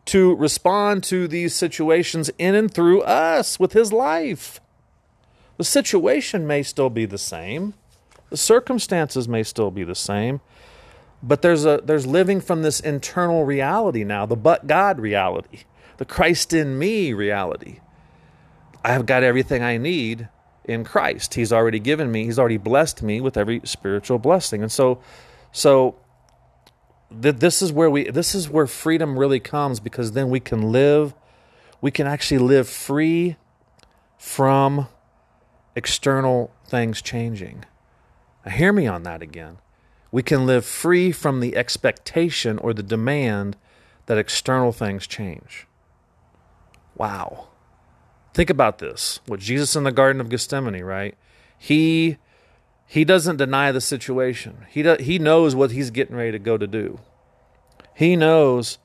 to 0.06 0.36
respond 0.36 1.04
to 1.06 1.28
these 1.28 1.56
situations 1.56 2.30
in 2.38 2.54
and 2.54 2.72
through 2.72 3.02
us 3.02 3.60
with 3.60 3.74
his 3.74 3.92
life. 3.92 4.62
The 5.58 5.64
situation 5.64 6.46
may 6.46 6.64
still 6.64 6.90
be 6.90 7.06
the 7.06 7.18
same, 7.18 7.74
the 8.30 8.38
circumstances 8.38 9.28
may 9.28 9.44
still 9.44 9.72
be 9.72 9.84
the 9.84 9.96
same, 9.96 10.42
but 11.24 11.42
there's 11.42 11.66
a 11.66 11.82
there's 11.84 12.06
living 12.06 12.42
from 12.42 12.62
this 12.62 12.80
internal 12.80 13.44
reality 13.44 14.04
now, 14.04 14.26
the 14.26 14.36
but 14.36 14.68
God 14.68 15.00
reality, 15.00 15.62
the 15.98 16.06
Christ 16.06 16.54
in 16.54 16.78
me 16.78 17.14
reality. 17.14 17.80
I 18.84 18.94
have 18.94 19.06
got 19.06 19.24
everything 19.24 19.64
I 19.64 19.78
need 19.78 20.30
in 20.64 20.84
Christ. 20.84 21.34
He's 21.34 21.52
already 21.52 21.80
given 21.80 22.12
me, 22.12 22.26
he's 22.26 22.38
already 22.38 22.58
blessed 22.58 23.02
me 23.02 23.20
with 23.22 23.38
every 23.38 23.62
spiritual 23.64 24.20
blessing. 24.20 24.62
And 24.62 24.72
so 24.72 25.02
so 25.52 25.96
th- 27.22 27.38
this 27.38 27.62
is 27.62 27.72
where 27.72 27.90
we 27.90 28.10
this 28.10 28.36
is 28.36 28.50
where 28.50 28.68
freedom 28.68 29.18
really 29.18 29.40
comes 29.40 29.80
because 29.80 30.12
then 30.12 30.30
we 30.30 30.40
can 30.40 30.72
live 30.72 31.16
we 31.82 31.92
can 31.92 32.08
actually 32.08 32.40
live 32.40 32.68
free 32.68 33.38
from 34.18 34.88
external 35.78 36.52
things 36.66 37.04
changing. 37.04 37.64
Now, 38.44 38.52
hear 38.52 38.74
me 38.74 38.88
on 38.88 39.04
that 39.04 39.22
again. 39.22 39.60
We 40.12 40.24
can 40.24 40.48
live 40.48 40.66
free 40.66 41.12
from 41.12 41.40
the 41.40 41.56
expectation 41.56 42.58
or 42.58 42.74
the 42.74 42.82
demand 42.82 43.56
that 44.08 44.18
external 44.18 44.72
things 44.72 45.06
change. 45.06 45.68
Wow. 46.96 47.50
Think 48.34 48.50
about 48.50 48.80
this. 48.80 49.20
What 49.28 49.40
Jesus 49.40 49.76
in 49.76 49.84
the 49.84 49.92
Garden 49.92 50.20
of 50.20 50.30
Gethsemane, 50.30 50.84
right? 50.84 51.16
He 51.58 52.18
he 52.90 53.04
doesn't 53.04 53.38
deny 53.38 53.72
the 53.72 53.82
situation. 53.82 54.66
He 54.70 54.82
do, 54.82 54.96
he 55.00 55.20
knows 55.20 55.56
what 55.56 55.72
he's 55.72 55.92
getting 55.92 56.16
ready 56.16 56.32
to 56.32 56.40
go 56.40 56.58
to 56.58 56.66
do. 56.66 57.00
He 57.94 58.16
knows 58.16 58.80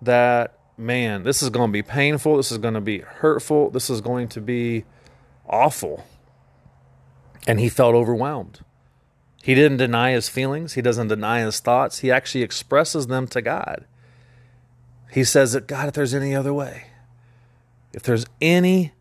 that 0.00 0.58
man, 0.76 1.24
this 1.24 1.42
is 1.42 1.50
going 1.50 1.70
to 1.70 1.72
be 1.72 1.82
painful, 1.82 2.36
this 2.36 2.52
is 2.52 2.58
going 2.58 2.74
to 2.74 2.80
be 2.80 2.98
hurtful, 2.98 3.70
this 3.70 3.88
is 3.90 4.00
going 4.00 4.28
to 4.28 4.40
be 4.40 4.84
awful. 5.48 6.04
And 7.46 7.60
he 7.60 7.68
felt 7.68 7.94
overwhelmed. 7.94 8.60
He 9.42 9.54
didn't 9.54 9.76
deny 9.76 10.10
his 10.12 10.28
feelings, 10.28 10.74
he 10.74 10.82
doesn't 10.82 11.08
deny 11.08 11.40
his 11.40 11.60
thoughts. 11.60 12.00
He 12.00 12.10
actually 12.10 12.42
expresses 12.42 13.06
them 13.06 13.28
to 13.28 13.40
God. 13.40 13.86
He 15.12 15.22
says 15.22 15.52
that 15.52 15.68
God, 15.68 15.88
if 15.88 15.94
there's 15.94 16.14
any 16.14 16.34
other 16.34 16.52
way, 16.52 16.88
if 17.92 18.02
there's 18.02 18.26
any 18.40 18.92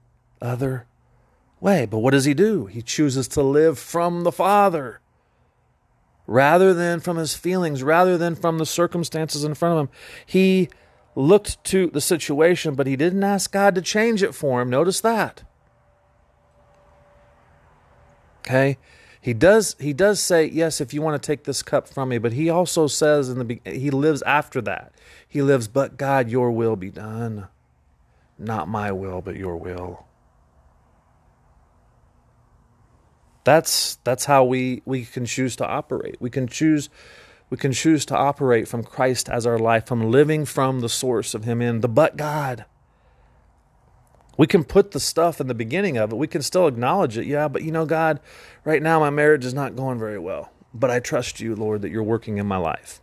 other 0.42 0.86
way. 1.60 1.86
But 1.86 2.00
what 2.00 2.12
does 2.12 2.26
he 2.26 2.34
do? 2.34 2.68
He 2.68 2.82
chooses 2.82 3.28
to 3.30 3.42
live 3.42 3.80
from 3.80 4.24
the 4.24 4.32
Father 4.32 5.02
rather 6.28 6.74
than 6.74 7.00
from 7.00 7.18
his 7.18 7.36
feelings, 7.36 7.84
rather 7.84 8.18
than 8.18 8.36
from 8.36 8.58
the 8.58 8.66
circumstances 8.66 9.44
in 9.44 9.54
front 9.54 9.74
of 9.74 9.80
him. 9.80 9.90
He 10.26 10.70
looked 11.16 11.64
to 11.66 11.88
the 11.88 12.02
situation, 12.02 12.76
but 12.76 12.88
he 12.88 12.96
didn't 12.96 13.24
ask 13.24 13.52
God 13.52 13.76
to 13.76 13.82
change 13.82 14.24
it 14.24 14.34
for 14.36 14.62
him. 14.62 14.70
Notice 14.70 15.02
that. 15.02 15.44
Okay? 18.46 18.78
He 19.20 19.34
does 19.34 19.76
he 19.80 19.92
does 19.92 20.20
say, 20.20 20.46
"Yes, 20.46 20.80
if 20.80 20.94
you 20.94 21.02
want 21.02 21.20
to 21.20 21.26
take 21.26 21.46
this 21.46 21.64
cup 21.64 21.88
from 21.88 22.10
me," 22.10 22.20
but 22.20 22.34
he 22.34 22.48
also 22.48 22.86
says 22.86 23.28
in 23.28 23.40
the 23.40 23.60
he 23.66 23.90
lives 23.90 24.22
after 24.22 24.62
that. 24.62 24.94
He 25.28 25.42
lives, 25.42 25.68
"But 25.68 25.98
God, 25.98 26.30
your 26.30 26.52
will 26.52 26.76
be 26.76 26.92
done. 26.92 27.48
Not 28.38 28.68
my 28.68 28.92
will, 28.92 29.22
but 29.22 29.36
your 29.36 29.56
will." 29.56 30.06
That's 33.46 33.96
that's 34.04 34.26
how 34.26 34.44
we 34.44 34.84
we 34.86 35.06
can 35.06 35.26
choose 35.26 35.56
to 35.56 35.66
operate. 35.66 36.18
We 36.20 36.30
can 36.30 36.48
choose 36.48 36.90
we 37.50 37.58
can 37.58 37.72
choose 37.72 38.06
to 38.08 38.16
operate 38.16 38.68
from 38.68 38.84
Christ 38.84 39.28
as 39.28 39.48
our 39.48 39.58
life, 39.58 39.88
from 39.88 40.12
living 40.12 40.46
from 40.46 40.82
the 40.82 40.90
source 40.90 41.34
of 41.34 41.46
Him 41.46 41.64
in 41.64 41.82
the 41.82 41.88
but 41.88 42.16
God. 42.16 42.66
We 44.38 44.48
can 44.48 44.64
put 44.64 44.92
the 44.92 45.00
stuff 45.00 45.40
in 45.40 45.48
the 45.48 45.54
beginning 45.54 45.98
of 45.98 46.12
it. 46.12 46.18
We 46.18 46.28
can 46.28 46.42
still 46.42 46.68
acknowledge 46.68 47.18
it. 47.18 47.26
Yeah, 47.26 47.48
but 47.48 47.64
you 47.64 47.72
know, 47.72 47.86
God, 47.86 48.20
right 48.64 48.82
now 48.82 49.00
my 49.00 49.10
marriage 49.10 49.46
is 49.46 49.54
not 49.54 49.76
going 49.76 49.98
very 49.98 50.20
well. 50.20 50.52
But 50.74 50.92
I 50.92 51.00
trust 51.00 51.40
you, 51.40 51.56
Lord, 51.56 51.82
that 51.84 51.90
you're 51.90 52.04
working 52.04 52.38
in 52.38 52.46
my 52.46 52.58
life. 52.58 53.02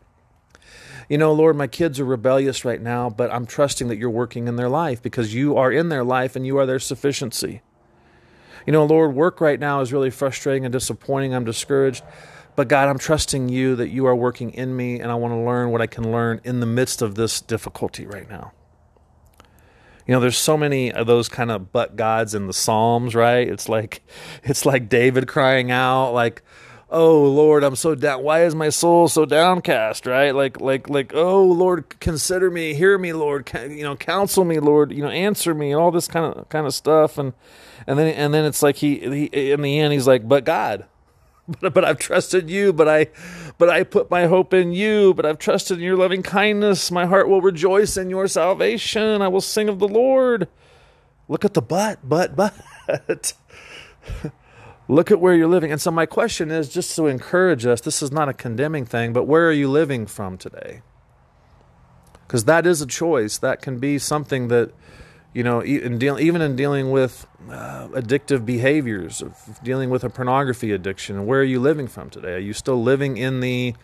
You 1.09 1.19
know, 1.19 1.33
Lord, 1.33 1.57
my 1.57 1.67
kids 1.67 1.99
are 1.99 2.05
rebellious 2.05 2.65
right 2.65 2.81
now, 2.81 3.11
but 3.11 3.33
I'm 3.33 3.47
trusting 3.47 3.89
that 3.89 3.97
you're 3.97 4.11
working 4.11 4.47
in 4.47 4.57
their 4.57 4.69
life 4.69 5.03
because 5.03 5.35
you 5.35 5.57
are 5.57 5.73
in 5.73 5.89
their 5.89 6.05
life 6.05 6.37
and 6.37 6.47
you 6.47 6.59
are 6.59 6.67
their 6.67 6.79
sufficiency. 6.79 7.62
You 8.67 8.73
know, 8.73 8.85
Lord, 8.85 9.15
work 9.15 9.41
right 9.41 9.59
now 9.59 9.81
is 9.81 9.93
really 9.93 10.11
frustrating 10.11 10.65
and 10.65 10.73
disappointing. 10.73 11.35
I'm 11.35 11.45
discouraged. 11.45 12.05
But 12.55 12.69
God, 12.69 12.89
I'm 12.89 12.99
trusting 12.99 13.49
you 13.49 13.77
that 13.77 13.89
you 13.89 14.07
are 14.07 14.15
working 14.15 14.51
in 14.51 14.77
me, 14.77 15.01
and 15.01 15.11
I 15.11 15.15
want 15.15 15.33
to 15.33 15.39
learn 15.39 15.71
what 15.71 15.81
I 15.81 15.87
can 15.87 16.12
learn 16.12 16.41
in 16.45 16.61
the 16.61 16.67
midst 16.67 17.01
of 17.01 17.15
this 17.15 17.41
difficulty 17.41 18.07
right 18.07 18.29
now. 18.29 18.53
You 20.06 20.14
know, 20.14 20.21
there's 20.21 20.38
so 20.38 20.56
many 20.56 20.92
of 20.92 21.06
those 21.06 21.28
kind 21.28 21.50
of 21.50 21.73
but 21.73 21.97
gods 21.97 22.35
in 22.35 22.47
the 22.47 22.52
Psalms, 22.52 23.14
right? 23.14 23.49
It's 23.49 23.68
like 23.68 24.02
it's 24.44 24.66
like 24.66 24.88
David 24.88 25.28
crying 25.28 25.71
out, 25.71 26.12
like, 26.12 26.42
"Oh 26.90 27.23
Lord, 27.23 27.64
I'm 27.64 27.76
so 27.76 27.94
down. 27.94 28.23
Why 28.23 28.44
is 28.44 28.54
my 28.54 28.68
soul 28.68 29.09
so 29.09 29.25
downcast?" 29.25 30.06
Right? 30.06 30.35
Like, 30.35 30.61
like, 30.61 30.88
like, 30.88 31.14
"Oh 31.14 31.44
Lord, 31.44 31.99
consider 32.00 32.50
me, 32.50 32.75
hear 32.75 32.99
me, 32.99 33.12
Lord. 33.12 33.50
You 33.54 33.82
know, 33.82 33.97
counsel 33.97 34.44
me, 34.44 34.59
Lord. 34.59 34.92
You 34.92 35.02
know, 35.02 35.11
answer 35.11 35.54
me, 35.54 35.73
all 35.73 35.90
this 35.90 36.09
kind 36.09 36.35
of 36.35 36.49
kind 36.49 36.66
of 36.66 36.75
stuff." 36.75 37.18
And 37.18 37.32
and 37.87 37.99
then 37.99 38.09
and 38.14 38.35
then 38.35 38.44
it's 38.44 38.62
like 38.62 38.76
he, 38.76 39.28
he 39.30 39.52
in 39.52 39.62
the 39.62 39.78
end 39.78 39.92
he's 39.92 40.06
like, 40.06 40.28
"But 40.28 40.44
God." 40.44 40.87
But, 41.61 41.75
but 41.75 41.85
I've 41.85 41.99
trusted 41.99 42.50
you, 42.50 42.73
but 42.73 42.88
I 42.88 43.09
but 43.59 43.68
I 43.68 43.85
put 43.85 44.11
my 44.11 44.26
hope 44.26 44.54
in 44.54 44.73
you, 44.73 45.14
but 45.14 45.26
I've 45.26 45.38
trusted 45.38 45.78
in 45.78 45.85
your 45.85 45.97
loving 45.97 46.23
kindness. 46.23 46.90
My 46.90 47.06
heart 47.06 47.28
will 47.28 47.40
rejoice 47.40 47.97
in 47.97 48.11
your 48.11 48.26
salvation. 48.28 49.23
I 49.23 49.28
will 49.28 49.40
sing 49.40 49.68
of 49.68 49.78
the 49.78 49.88
Lord. 49.88 50.49
Look 51.28 51.44
at 51.44 51.54
the 51.54 51.62
but, 51.62 52.00
but, 52.02 52.35
but. 52.37 52.54
Look 54.88 55.11
at 55.11 55.21
where 55.21 55.35
you're 55.35 55.49
living. 55.49 55.71
And 55.71 55.80
so 55.80 55.90
my 55.90 56.06
question 56.06 56.50
is 56.50 56.68
just 56.68 56.94
to 56.97 57.06
encourage 57.06 57.64
us, 57.64 57.80
this 57.80 58.02
is 58.02 58.11
not 58.11 58.28
a 58.28 58.35
condemning 58.35 58.85
thing, 58.85 59.12
but 59.12 59.25
where 59.25 59.47
are 59.49 59.52
you 59.52 59.71
living 59.71 60.06
from 60.06 60.37
today? 60.37 60.82
Because 62.26 62.44
that 62.44 62.66
is 62.66 62.82
a 62.82 62.87
choice. 62.87 63.38
That 63.38 63.62
can 63.62 63.78
be 63.78 63.99
something 63.99 64.49
that 64.49 64.73
you 65.33 65.43
know, 65.43 65.61
in 65.61 65.99
deal, 65.99 66.19
even 66.19 66.43
in 66.43 66.57
dealing 66.57 66.91
with 66.91 67.27
uh, 67.51 67.89
addictive 67.89 68.45
behaviors, 68.45 69.23
of 69.23 69.59
dealing 69.62 69.89
with 69.91 70.05
a 70.05 70.11
pornography 70.11 70.73
addiction, 70.73 71.27
where 71.27 71.41
are 71.41 71.45
you 71.45 71.61
living 71.61 71.89
from 71.89 72.11
today? 72.11 72.35
Are 72.35 72.39
you 72.39 72.53
still 72.53 72.83
living 72.83 73.17
in 73.17 73.41
the, 73.41 73.75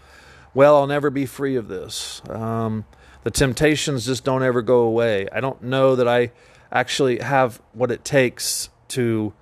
well, 0.53 0.77
I'll 0.77 0.87
never 0.87 1.11
be 1.11 1.25
free 1.25 1.57
of 1.57 1.69
this? 1.69 2.21
Um, 2.29 2.85
the 3.25 3.31
temptations 3.31 4.07
just 4.07 4.25
don't 4.25 4.43
ever 4.43 4.63
go 4.63 4.81
away. 4.81 5.29
I 5.33 5.41
don't 5.41 5.63
know 5.63 5.97
that 5.97 6.07
I 6.07 6.33
actually 6.71 7.19
have 7.21 7.61
what 7.73 7.91
it 7.91 8.05
takes 8.05 8.69
to 8.89 9.33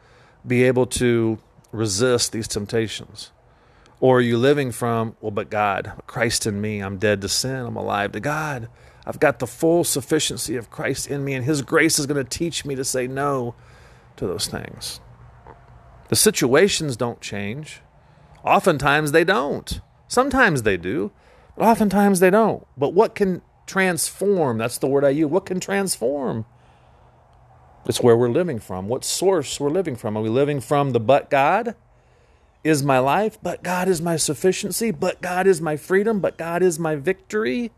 be 0.46 0.62
able 0.62 0.86
to 0.86 1.38
resist 1.72 2.32
these 2.32 2.48
temptations. 2.48 3.32
Or 3.98 4.18
are 4.18 4.22
you 4.22 4.38
living 4.38 4.72
from, 4.72 5.16
well, 5.20 5.30
but 5.30 5.50
God, 5.50 5.92
Christ 6.06 6.46
in 6.46 6.60
me, 6.60 6.80
I'm 6.80 6.98
dead 6.98 7.20
to 7.22 7.28
sin, 7.28 7.66
I'm 7.66 7.76
alive 7.76 8.12
to 8.12 8.20
God. 8.20 8.68
I've 9.06 9.20
got 9.20 9.38
the 9.38 9.46
full 9.46 9.84
sufficiency 9.84 10.56
of 10.56 10.70
Christ 10.70 11.06
in 11.08 11.24
me, 11.24 11.34
and 11.34 11.44
His 11.44 11.62
grace 11.62 11.98
is 11.98 12.06
going 12.06 12.22
to 12.22 12.38
teach 12.38 12.64
me 12.64 12.74
to 12.74 12.84
say 12.84 13.06
no 13.06 13.54
to 14.16 14.26
those 14.26 14.48
things. 14.48 15.00
The 16.08 16.16
situations 16.16 16.96
don't 16.96 17.20
change. 17.20 17.82
Oftentimes 18.44 19.12
they 19.12 19.24
don't. 19.24 19.80
Sometimes 20.08 20.62
they 20.62 20.76
do, 20.76 21.12
but 21.56 21.64
oftentimes 21.64 22.20
they 22.20 22.30
don't. 22.30 22.66
But 22.76 22.94
what 22.94 23.14
can 23.14 23.42
transform? 23.66 24.58
That's 24.58 24.78
the 24.78 24.86
word 24.86 25.04
I 25.04 25.10
use. 25.10 25.30
What 25.30 25.46
can 25.46 25.60
transform? 25.60 26.44
It's 27.86 28.02
where 28.02 28.16
we're 28.16 28.28
living 28.28 28.58
from. 28.58 28.88
What 28.88 29.04
source 29.04 29.60
we're 29.60 29.70
living 29.70 29.96
from. 29.96 30.16
Are 30.16 30.22
we 30.22 30.28
living 30.28 30.60
from 30.60 30.90
the 30.90 31.00
but 31.00 31.30
God? 31.30 31.74
Is 32.64 32.82
my 32.82 32.98
life, 32.98 33.38
but 33.40 33.62
God 33.62 33.86
is 33.86 34.02
my 34.02 34.16
sufficiency, 34.16 34.90
but 34.90 35.22
God 35.22 35.46
is 35.46 35.60
my 35.60 35.76
freedom, 35.76 36.18
but 36.18 36.36
God 36.36 36.64
is 36.64 36.80
my 36.80 36.96
victory? 36.96 37.70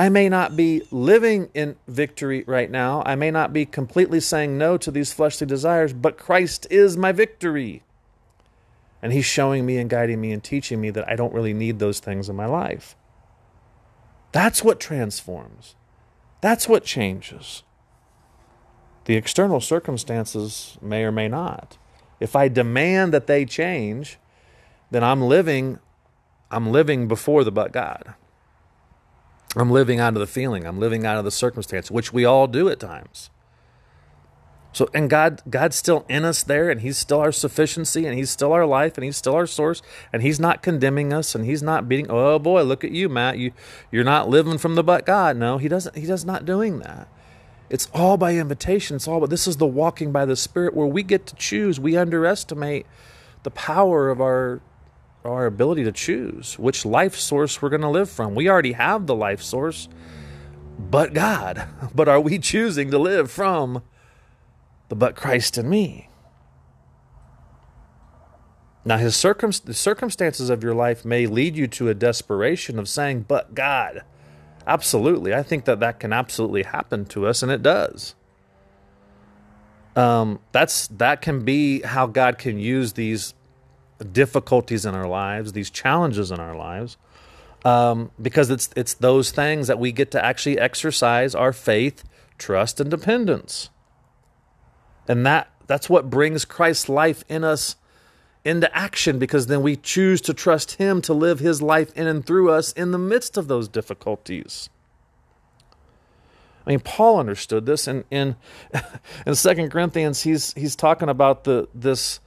I 0.00 0.08
may 0.08 0.30
not 0.30 0.56
be 0.56 0.80
living 0.90 1.50
in 1.52 1.76
victory 1.86 2.42
right 2.46 2.70
now. 2.70 3.02
I 3.04 3.16
may 3.16 3.30
not 3.30 3.52
be 3.52 3.66
completely 3.66 4.18
saying 4.20 4.56
no 4.56 4.78
to 4.78 4.90
these 4.90 5.12
fleshly 5.12 5.46
desires, 5.46 5.92
but 5.92 6.16
Christ 6.16 6.66
is 6.70 6.96
my 6.96 7.12
victory. 7.12 7.82
And 9.02 9.12
He's 9.12 9.26
showing 9.26 9.66
me 9.66 9.76
and 9.76 9.90
guiding 9.90 10.18
me 10.18 10.32
and 10.32 10.42
teaching 10.42 10.80
me 10.80 10.88
that 10.88 11.06
I 11.06 11.16
don't 11.16 11.34
really 11.34 11.52
need 11.52 11.80
those 11.80 12.00
things 12.00 12.30
in 12.30 12.34
my 12.34 12.46
life. 12.46 12.96
That's 14.32 14.64
what 14.64 14.80
transforms. 14.80 15.74
That's 16.40 16.66
what 16.66 16.82
changes. 16.82 17.62
The 19.04 19.16
external 19.16 19.60
circumstances 19.60 20.78
may 20.80 21.04
or 21.04 21.12
may 21.12 21.28
not. 21.28 21.76
If 22.20 22.34
I 22.34 22.48
demand 22.48 23.12
that 23.12 23.26
they 23.26 23.44
change, 23.44 24.16
then 24.90 25.04
I'm 25.04 25.20
living 25.20 25.78
I'm 26.50 26.72
living 26.72 27.06
before 27.06 27.44
the 27.44 27.52
but 27.52 27.70
God. 27.70 28.14
I'm 29.56 29.70
living 29.70 29.98
out 29.98 30.14
of 30.14 30.20
the 30.20 30.26
feeling. 30.26 30.66
I'm 30.66 30.78
living 30.78 31.04
out 31.04 31.18
of 31.18 31.24
the 31.24 31.30
circumstance, 31.30 31.90
which 31.90 32.12
we 32.12 32.24
all 32.24 32.46
do 32.46 32.68
at 32.68 32.78
times. 32.78 33.30
So, 34.72 34.88
and 34.94 35.10
God, 35.10 35.42
God's 35.50 35.74
still 35.74 36.04
in 36.08 36.24
us 36.24 36.44
there, 36.44 36.70
and 36.70 36.80
He's 36.80 36.96
still 36.96 37.18
our 37.18 37.32
sufficiency, 37.32 38.06
and 38.06 38.16
He's 38.16 38.30
still 38.30 38.52
our 38.52 38.66
life, 38.66 38.96
and 38.96 39.04
He's 39.04 39.16
still 39.16 39.34
our 39.34 39.46
source, 39.46 39.82
and 40.12 40.22
He's 40.22 40.38
not 40.38 40.62
condemning 40.62 41.12
us, 41.12 41.34
and 41.34 41.44
He's 41.44 41.62
not 41.62 41.88
beating. 41.88 42.06
Oh 42.08 42.38
boy, 42.38 42.62
look 42.62 42.84
at 42.84 42.92
you, 42.92 43.08
Matt. 43.08 43.38
You, 43.38 43.52
you're 43.90 44.04
not 44.04 44.28
living 44.28 44.58
from 44.58 44.76
the 44.76 44.84
but 44.84 45.04
God. 45.04 45.36
No, 45.36 45.58
He 45.58 45.66
doesn't. 45.66 45.96
He 45.96 46.06
does 46.06 46.24
not 46.24 46.44
doing 46.44 46.78
that. 46.80 47.08
It's 47.68 47.88
all 47.92 48.16
by 48.16 48.36
invitation. 48.36 48.96
It's 48.96 49.08
all. 49.08 49.18
But 49.18 49.30
this 49.30 49.48
is 49.48 49.56
the 49.56 49.66
walking 49.66 50.12
by 50.12 50.24
the 50.24 50.36
Spirit, 50.36 50.74
where 50.74 50.86
we 50.86 51.02
get 51.02 51.26
to 51.26 51.34
choose. 51.34 51.80
We 51.80 51.96
underestimate 51.96 52.86
the 53.42 53.50
power 53.50 54.08
of 54.08 54.20
our 54.20 54.60
our 55.24 55.46
ability 55.46 55.84
to 55.84 55.92
choose 55.92 56.58
which 56.58 56.84
life 56.84 57.16
source 57.16 57.60
we're 57.60 57.68
going 57.68 57.82
to 57.82 57.88
live 57.88 58.10
from. 58.10 58.34
We 58.34 58.48
already 58.48 58.72
have 58.72 59.06
the 59.06 59.14
life 59.14 59.42
source, 59.42 59.88
but 60.78 61.12
God. 61.12 61.66
But 61.94 62.08
are 62.08 62.20
we 62.20 62.38
choosing 62.38 62.90
to 62.90 62.98
live 62.98 63.30
from 63.30 63.82
the 64.88 64.94
but 64.94 65.16
Christ 65.16 65.58
in 65.58 65.68
me? 65.68 66.08
Now, 68.84 68.96
his 68.96 69.14
circum- 69.14 69.52
the 69.64 69.74
circumstances 69.74 70.48
of 70.48 70.62
your 70.62 70.74
life 70.74 71.04
may 71.04 71.26
lead 71.26 71.56
you 71.56 71.66
to 71.66 71.88
a 71.88 71.94
desperation 71.94 72.78
of 72.78 72.88
saying, 72.88 73.26
but 73.28 73.54
God. 73.54 74.02
Absolutely. 74.66 75.34
I 75.34 75.42
think 75.42 75.64
that 75.64 75.80
that 75.80 76.00
can 76.00 76.12
absolutely 76.12 76.62
happen 76.62 77.04
to 77.06 77.26
us, 77.26 77.42
and 77.42 77.50
it 77.50 77.62
does. 77.62 78.14
Um, 79.96 80.38
that's 80.52 80.86
that 80.88 81.20
can 81.20 81.44
be 81.44 81.82
how 81.82 82.06
God 82.06 82.38
can 82.38 82.58
use 82.58 82.92
these 82.92 83.34
difficulties 84.04 84.86
in 84.86 84.94
our 84.94 85.06
lives, 85.06 85.52
these 85.52 85.70
challenges 85.70 86.30
in 86.30 86.40
our 86.40 86.56
lives, 86.56 86.96
um, 87.64 88.10
because 88.20 88.50
it's 88.50 88.70
it's 88.76 88.94
those 88.94 89.30
things 89.30 89.66
that 89.66 89.78
we 89.78 89.92
get 89.92 90.10
to 90.12 90.24
actually 90.24 90.58
exercise 90.58 91.34
our 91.34 91.52
faith, 91.52 92.04
trust, 92.38 92.80
and 92.80 92.90
dependence. 92.90 93.70
And 95.08 95.26
that 95.26 95.50
that's 95.66 95.90
what 95.90 96.10
brings 96.10 96.44
Christ's 96.44 96.88
life 96.88 97.24
in 97.28 97.44
us 97.44 97.76
into 98.44 98.74
action 98.74 99.18
because 99.18 99.46
then 99.46 99.62
we 99.62 99.76
choose 99.76 100.20
to 100.22 100.34
trust 100.34 100.72
him 100.72 101.02
to 101.02 101.12
live 101.12 101.40
his 101.40 101.60
life 101.60 101.92
in 101.94 102.06
and 102.06 102.24
through 102.24 102.50
us 102.50 102.72
in 102.72 102.90
the 102.90 102.98
midst 102.98 103.36
of 103.36 103.48
those 103.48 103.68
difficulties. 103.68 104.70
I 106.66 106.70
mean, 106.70 106.80
Paul 106.80 107.18
understood 107.18 107.66
this, 107.66 107.86
and 107.86 108.04
in 108.10 108.36
in 109.26 109.34
Second 109.34 109.70
Corinthians, 109.70 110.22
he's 110.22 110.52
he's 110.54 110.76
talking 110.76 111.08
about 111.08 111.44
the 111.44 111.68
this 111.74 112.20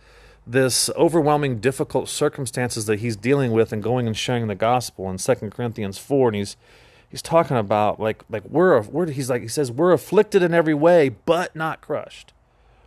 this 0.46 0.90
overwhelming 0.96 1.60
difficult 1.60 2.10
circumstances 2.10 2.86
that 2.86 3.00
he's 3.00 3.16
dealing 3.16 3.52
with 3.52 3.72
and 3.72 3.82
going 3.82 4.08
and 4.08 4.18
sharing 4.18 4.48
the 4.48 4.56
gospel 4.56 5.10
in 5.10 5.18
Second 5.18 5.52
Corinthians 5.52 5.98
four, 5.98 6.30
and 6.30 6.36
he's 6.36 6.58
he's 7.10 7.22
talking 7.22 7.58
about 7.58 8.00
like 8.00 8.24
like 8.30 8.44
we're 8.46 8.82
we're 8.82 9.10
he's 9.10 9.30
like 9.30 9.42
he 9.42 9.48
says 9.48 9.72
we're 9.72 9.94
afflicted 9.94 10.42
in 10.42 10.54
every 10.54 10.74
way, 10.74 11.10
but 11.10 11.56
not 11.56 11.82
crushed. 11.82 12.34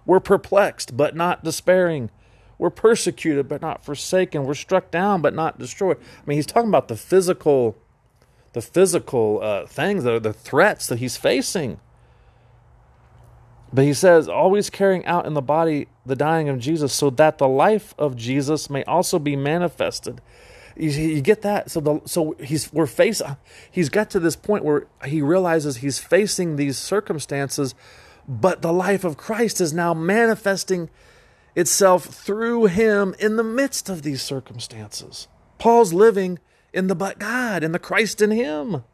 We're 0.05 0.21
perplexed, 0.21 0.97
but 0.97 1.17
not 1.17 1.43
despairing. 1.43 2.11
We're 2.59 2.71
persecuted, 2.71 3.49
but 3.49 3.61
not 3.61 3.85
forsaken. 3.85 4.45
We're 4.45 4.55
struck 4.55 4.91
down, 4.91 5.21
but 5.21 5.35
not 5.35 5.59
destroyed. 5.59 5.99
I 5.99 6.27
mean, 6.27 6.37
he's 6.37 6.47
talking 6.47 6.69
about 6.69 6.89
the 6.89 6.97
physical 6.97 7.77
the 8.53 8.63
physical 8.63 9.41
uh, 9.43 9.67
things, 9.67 10.05
the, 10.05 10.19
the 10.19 10.33
threats 10.33 10.87
that 10.87 10.99
he's 10.99 11.19
facing. 11.19 11.79
But 13.73 13.85
he 13.85 13.95
says, 13.95 14.29
always 14.29 14.71
carrying 14.71 15.05
out 15.07 15.27
in 15.27 15.35
the 15.35 15.43
body 15.43 15.89
the 16.05 16.17
dying 16.17 16.49
of 16.49 16.59
Jesus, 16.59 16.93
so 16.93 17.11
that 17.11 17.39
the 17.39 17.49
life 17.49 17.95
of 17.99 18.17
Jesus 18.17 18.71
may 18.71 18.85
also 18.85 19.19
be 19.19 19.37
manifested. 19.37 20.21
You, 20.77 20.91
you 20.91 21.21
get 21.21 21.43
that? 21.43 21.71
So 21.71 21.81
the 21.81 22.01
so 22.05 22.37
he's 22.39 22.73
we're 22.73 22.87
face 22.87 23.23
he's 23.71 23.89
got 23.89 24.11
to 24.11 24.21
this 24.21 24.37
point 24.37 24.65
where 24.65 24.87
he 25.05 25.23
realizes 25.23 25.79
he's 25.79 25.99
facing 25.99 26.57
these 26.57 26.79
circumstances, 26.79 27.75
but 28.29 28.63
the 28.63 28.73
life 28.73 29.03
of 29.03 29.17
Christ 29.17 29.61
is 29.61 29.73
now 29.73 29.95
manifesting 29.95 30.91
itself 31.55 32.05
through 32.05 32.67
him 32.67 33.15
in 33.19 33.37
the 33.37 33.43
midst 33.43 33.89
of 33.89 34.03
these 34.03 34.23
circumstances. 34.23 35.29
Paul's 35.59 35.93
living 35.93 36.39
in 36.73 36.89
the 36.89 36.95
but 36.95 37.19
God, 37.19 37.65
in 37.65 37.73
the 37.73 37.79
Christ 37.79 38.21
in 38.21 38.31
Him. 38.31 38.85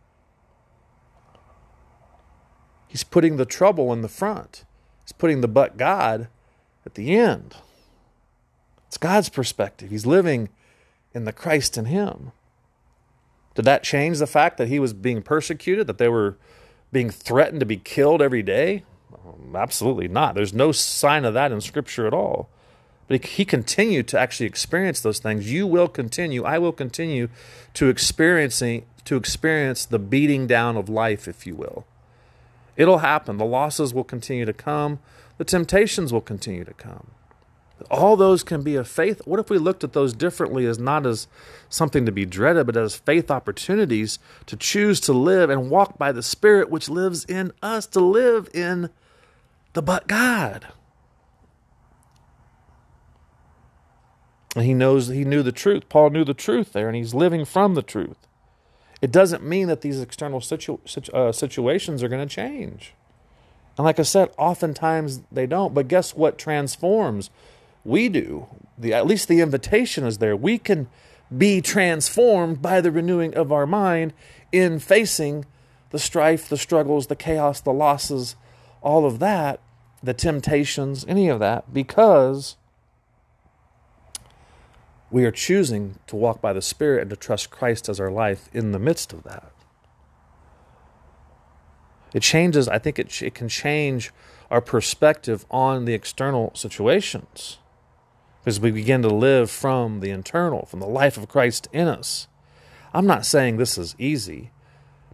He's 2.93 3.05
putting 3.05 3.39
the 3.39 3.47
trouble 3.47 3.91
in 3.91 4.03
the 4.03 4.09
front. 4.09 4.67
He's 5.03 5.13
putting 5.13 5.41
the 5.41 5.49
but 5.49 5.79
God 5.79 6.29
at 6.85 6.93
the 6.95 7.17
end. 7.17 7.57
It's 8.87 8.99
God's 8.99 9.31
perspective. 9.31 9.89
He's 9.89 10.05
living 10.05 10.51
in 11.15 11.25
the 11.25 11.33
Christ 11.33 11.79
in 11.79 11.87
Him. 11.87 12.33
Did 13.55 13.65
that 13.65 13.83
change 13.83 14.19
the 14.19 14.27
fact 14.27 14.59
that 14.59 14.69
he 14.69 14.79
was 14.79 14.93
being 14.93 15.23
persecuted, 15.23 15.87
that 15.87 15.97
they 15.97 16.09
were 16.09 16.37
being 16.93 17.09
threatened 17.09 17.61
to 17.61 17.67
be 17.67 17.79
killed 17.79 18.21
every 18.21 18.43
day? 18.43 18.85
Um, 19.11 19.57
absolutely 19.57 20.09
not. 20.09 20.35
There's 20.35 20.53
no 20.53 20.71
sign 20.71 21.25
of 21.25 21.33
that 21.33 21.51
in 21.51 21.63
Scripture 21.63 22.07
at 22.07 22.13
all. 22.13 22.51
But 23.09 23.25
he 23.25 23.47
continued 23.47 24.07
to 24.09 24.21
actually 24.21 24.47
experience 24.47 25.01
those 25.01 25.19
things. 25.19 25.51
You 25.51 25.67
will 25.67 25.89
continue, 25.89 26.45
I 26.45 26.59
will 26.59 26.73
continue 26.73 27.31
to 27.73 27.89
experiencing 27.89 28.85
to 29.07 29.17
experience 29.17 29.87
the 29.87 29.99
beating 29.99 30.47
down 30.47 30.77
of 30.77 30.91
life, 30.91 31.27
if 31.27 31.47
you 31.47 31.55
will. 31.55 31.87
It'll 32.77 32.99
happen. 32.99 33.37
The 33.37 33.45
losses 33.45 33.93
will 33.93 34.05
continue 34.05 34.45
to 34.45 34.53
come. 34.53 34.99
The 35.39 35.45
temptations 35.45 36.13
will 36.13 36.21
continue 36.21 36.65
to 36.65 36.75
come. 36.75 37.09
All 37.91 38.17
those 38.17 38.45
can 38.45 38.63
be 38.63 38.77
a 38.77 38.85
faith. 38.85 39.23
What 39.25 39.41
if 39.41 39.51
we 39.51 39.59
looked 39.59 39.83
at 39.83 39.93
those 39.93 40.13
differently 40.13 40.67
as 40.67 40.79
not 40.79 41.05
as 41.05 41.27
something 41.69 42.07
to 42.07 42.13
be 42.13 42.25
dreaded, 42.25 42.67
but 42.67 42.77
as 42.77 42.95
faith 42.95 43.31
opportunities 43.31 44.19
to 44.47 44.57
choose 44.57 45.01
to 45.01 45.13
live 45.13 45.51
and 45.51 45.71
walk 45.71 45.99
by 45.99 46.13
the 46.13 46.23
Spirit 46.23 46.71
which 46.71 46.89
lives 46.89 47.25
in 47.25 47.53
us, 47.63 47.87
to 47.87 48.01
live 48.01 48.49
in 48.55 48.91
the 49.73 49.83
but 49.83 50.07
God? 50.07 50.69
And 54.55 54.65
he 54.65 54.75
knows 54.75 55.09
he 55.09 55.25
knew 55.25 55.43
the 55.43 55.53
truth. 55.53 55.89
Paul 55.89 56.11
knew 56.11 56.25
the 56.25 56.35
truth 56.35 56.73
there, 56.73 56.87
and 56.87 56.97
he's 56.97 57.15
living 57.15 57.45
from 57.45 57.75
the 57.75 57.83
truth. 57.83 58.29
It 59.03 59.11
doesn't 59.11 59.43
mean 59.43 59.67
that 59.67 59.81
these 59.81 60.01
external 60.01 60.41
situ, 60.41 60.79
situ, 60.87 61.13
uh, 61.13 61.33
situations 61.33 62.03
are 62.03 62.09
going 62.09 62.27
to 62.27 62.35
change. 62.35 62.95
And 63.77 63.85
like 63.85 63.99
I 63.99 64.03
said, 64.03 64.31
oftentimes 64.39 65.23
they 65.31 65.47
don't. 65.47 65.75
But 65.75 65.89
guess 65.89 66.15
what 66.15 66.39
transforms? 66.39 67.29
We 67.85 68.09
do. 68.09 68.47
The, 68.79 68.95
at 68.95 69.07
least 69.07 69.27
the 69.29 69.41
invitation 69.41 70.05
is 70.05 70.19
there. 70.19 70.37
We 70.37 70.57
can 70.57 70.89
be 71.37 71.61
transformed 71.61 72.63
by 72.63 72.81
the 72.81 72.93
renewing 72.93 73.35
of 73.35 73.51
our 73.51 73.67
mind 73.67 74.13
in 74.53 74.79
facing 74.79 75.47
the 75.91 75.99
strife, 75.99 76.49
the 76.49 76.57
struggles, 76.57 77.09
the 77.09 77.17
chaos, 77.17 77.61
the 77.61 77.73
losses, 77.73 78.37
all 78.83 79.05
of 79.05 79.19
that, 79.19 79.61
the 80.03 80.15
temptations, 80.15 81.05
any 81.09 81.29
of 81.29 81.41
that, 81.41 81.73
because 81.73 82.57
we 85.13 85.27
are 85.27 85.31
choosing 85.31 85.99
to 86.07 86.17
walk 86.17 86.41
by 86.41 86.55
the 86.55 86.63
Spirit 86.63 87.03
and 87.03 87.11
to 87.11 87.17
trust 87.17 87.51
Christ 87.51 87.89
as 87.89 88.01
our 88.01 88.11
life 88.11 88.49
in 88.53 88.73
the 88.73 88.79
midst 88.79 89.13
of 89.13 89.23
that. 89.25 89.53
It 92.15 92.23
changes, 92.23 92.67
I 92.67 92.79
think 92.79 92.99
it, 92.99 93.23
it 93.23 93.35
can 93.35 93.49
change 93.49 94.11
our 94.51 94.63
perspective 94.63 95.45
on 95.51 95.85
the 95.85 95.95
external 95.95 96.51
situations 96.55 97.59
because 98.41 98.59
we 98.59 98.71
begin 98.71 99.03
to 99.03 99.09
live 99.09 99.51
from 99.51 100.01
the 100.01 100.11
internal, 100.11 100.67
from 100.67 100.81
the 100.81 100.87
life 100.87 101.17
of 101.17 101.29
Christ 101.29 101.69
in 101.73 101.89
us. 101.89 102.27
I'm 102.95 103.07
not 103.07 103.25
saying 103.25 103.57
this 103.57 103.79
is 103.79 103.95
easy, 103.99 104.51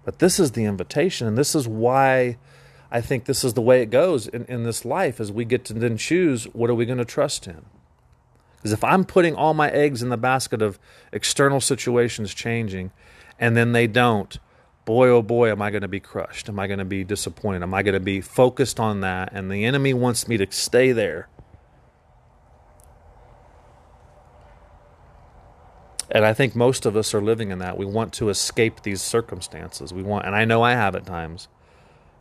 but 0.05 0.21
this 0.21 0.41
is 0.41 0.53
the 0.53 0.65
invitation, 0.65 1.27
and 1.27 1.37
this 1.37 1.55
is 1.55 1.69
why 1.69 2.39
I 2.91 3.01
think 3.01 3.25
this 3.25 3.45
is 3.45 3.55
the 3.55 3.61
way 3.61 3.83
it 3.83 3.91
goes 3.91 4.29
in, 4.29 4.45
in 4.47 4.63
this 4.63 4.85
life 4.85 5.21
as 5.21 5.31
we 5.31 5.45
get 5.45 5.65
to 5.67 5.75
then 5.75 5.97
choose 5.97 6.45
what 6.47 6.71
are 6.71 6.75
we 6.75 6.87
going 6.87 6.99
to 6.99 7.05
trust 7.05 7.47
in. 7.47 7.65
Because 8.59 8.73
if 8.73 8.83
I'm 8.83 9.05
putting 9.05 9.35
all 9.35 9.55
my 9.55 9.71
eggs 9.71 10.03
in 10.03 10.09
the 10.09 10.17
basket 10.17 10.61
of 10.63 10.79
external 11.13 11.61
situations 11.61 12.35
changing 12.35 12.91
and 13.39 13.57
then 13.57 13.73
they 13.73 13.87
don't, 13.87 14.37
boy, 14.85 15.09
oh 15.09 15.23
boy, 15.23 15.51
am 15.51 15.63
I 15.63 15.71
going 15.71 15.83
to 15.83 15.89
be 15.89 16.01
crushed? 16.01 16.49
Am 16.49 16.59
I 16.59 16.67
going 16.67 16.81
to 16.81 16.85
be 16.85 17.05
disappointed? 17.05 17.63
Am 17.63 17.73
I 17.73 17.83
going 17.83 17.95
to 17.95 18.01
be 18.01 18.21
focused 18.21 18.81
on 18.81 19.01
that? 19.03 19.33
And 19.33 19.51
the 19.51 19.65
enemy 19.65 19.95
wants 19.95 20.27
me 20.27 20.37
to 20.39 20.47
stay 20.51 20.93
there. 20.93 21.29
And 26.11 26.25
I 26.25 26.33
think 26.33 26.57
most 26.57 26.87
of 26.87 26.97
us 26.97 27.15
are 27.15 27.21
living 27.21 27.51
in 27.51 27.59
that. 27.59 27.77
We 27.77 27.85
want 27.85 28.13
to 28.15 28.29
escape 28.29 28.83
these 28.83 29.03
circumstances. 29.03 29.93
We 29.93 30.03
want, 30.03 30.27
and 30.27 30.35
I 30.35 30.47
know 30.47 30.63
I 30.63 30.73
have 30.73 30.97
at 30.97 31.07
times. 31.07 31.49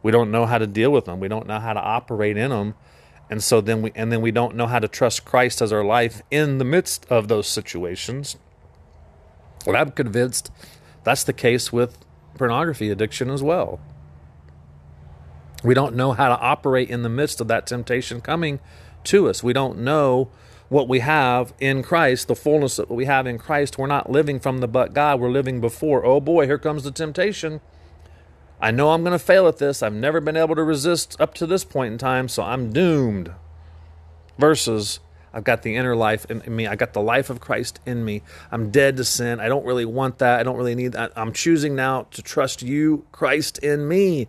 We 0.04 0.12
don't 0.12 0.30
know 0.30 0.45
how 0.45 0.58
to 0.58 0.67
deal 0.67 0.91
with 0.91 1.06
them. 1.06 1.19
We 1.19 1.30
don't 1.30 1.47
know 1.47 1.60
how 1.60 1.73
to 1.73 1.80
operate 1.80 2.38
in 2.38 2.52
them 2.52 2.76
and 3.30 3.44
so 3.44 3.62
then 3.62 3.82
we 3.82 3.92
and 3.96 4.12
then 4.12 4.22
we 4.22 4.32
don't 4.32 4.56
know 4.56 4.68
how 4.68 4.80
to 4.80 4.88
trust 4.88 5.26
Christ 5.26 5.62
as 5.62 5.74
our 5.74 5.84
life 5.84 6.22
in 6.32 6.58
the 6.58 6.66
midst 6.66 7.06
of 7.10 7.28
those 7.28 7.48
situations. 7.48 8.38
Well, 9.66 9.76
I'm 9.76 9.92
convinced 9.92 10.52
that's 11.04 11.24
the 11.24 11.34
case 11.34 11.74
with 11.74 11.98
pornography 12.38 12.90
addiction 12.90 13.30
as 13.30 13.44
well. 13.44 13.80
We 15.63 15.74
don't 15.74 15.96
know 15.96 16.13
how 16.13 16.30
to 16.30 16.40
operate 16.40 16.90
in 16.90 17.02
the 17.02 17.10
midst 17.10 17.42
of 17.42 17.48
that 17.48 17.68
temptation 17.68 18.22
coming 18.22 18.60
to 19.06 19.28
us. 19.28 19.44
We 19.44 19.54
don't 19.54 19.80
know 19.80 20.30
what 20.70 20.88
we 20.88 21.00
have 21.00 21.54
in 21.60 21.82
Christ, 21.82 22.28
the 22.28 22.36
fullness 22.36 22.76
that 22.76 22.90
we 22.90 23.06
have 23.06 23.26
in 23.26 23.38
Christ. 23.38 23.78
We're 23.78 23.88
not 23.88 24.12
living 24.12 24.40
from 24.40 24.60
the 24.60 24.68
but 24.68 24.94
God, 24.94 25.20
we're 25.20 25.32
living 25.32 25.60
before. 25.60 26.06
Oh 26.06 26.20
boy, 26.20 26.46
here 26.46 26.58
comes 26.58 26.84
the 26.84 26.92
temptation. 26.92 27.62
I 28.60 28.72
know 28.72 28.91
I'm 28.91 29.04
going 29.04 29.17
to 29.17 29.24
fail 29.24 29.48
at 29.48 29.58
this. 29.58 29.84
I've 29.84 29.93
never 29.93 30.20
been 30.20 30.38
able 30.38 30.56
to 30.56 30.63
resist 30.63 31.20
up 31.20 31.34
to 31.36 31.46
this 31.46 31.63
point 31.63 31.93
in 31.93 31.98
time, 31.98 32.28
so 32.28 32.43
I'm 32.43 32.72
doomed. 32.74 33.32
Versus, 34.39 35.00
I've 35.34 35.43
got 35.43 35.62
the 35.62 35.76
inner 35.76 35.96
life 35.96 36.26
in, 36.30 36.43
me. 36.56 36.65
I 36.67 36.76
got 36.76 36.93
the 36.93 37.02
life 37.02 37.30
of 37.30 37.39
Christ 37.39 37.80
in 37.86 38.04
me. 38.04 38.24
I'm 38.52 38.72
dead 38.72 38.98
to 38.98 39.04
sin. 39.04 39.39
I 39.39 39.48
don't 39.48 39.65
really 39.65 39.86
want 39.86 40.17
that. 40.20 40.39
I 40.39 40.43
don't 40.43 40.58
really 40.58 40.76
need 40.76 40.93
that. 40.93 41.12
I'm 41.15 41.34
choosing 41.34 41.76
now 41.76 42.08
to 42.12 42.22
trust 42.22 42.62
you, 42.63 43.06
Christ, 43.12 43.60
in 43.60 43.88
me. 43.88 44.28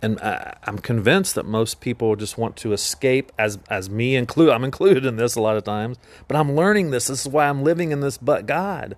And 0.00 0.20
I, 0.20 0.56
I'm 0.64 0.78
convinced 0.78 1.34
that 1.34 1.44
most 1.44 1.80
people 1.80 2.14
just 2.14 2.38
want 2.38 2.56
to 2.58 2.72
escape, 2.72 3.32
as 3.36 3.58
as 3.68 3.90
me 3.90 4.14
include. 4.14 4.50
I'm 4.50 4.64
included 4.64 5.04
in 5.04 5.16
this 5.16 5.34
a 5.34 5.40
lot 5.40 5.56
of 5.56 5.64
times, 5.64 5.98
but 6.28 6.36
I'm 6.36 6.54
learning 6.54 6.90
this. 6.90 7.08
This 7.08 7.26
is 7.26 7.32
why 7.32 7.48
I'm 7.48 7.64
living 7.64 7.90
in 7.90 8.00
this. 8.00 8.16
But 8.16 8.46
God, 8.46 8.96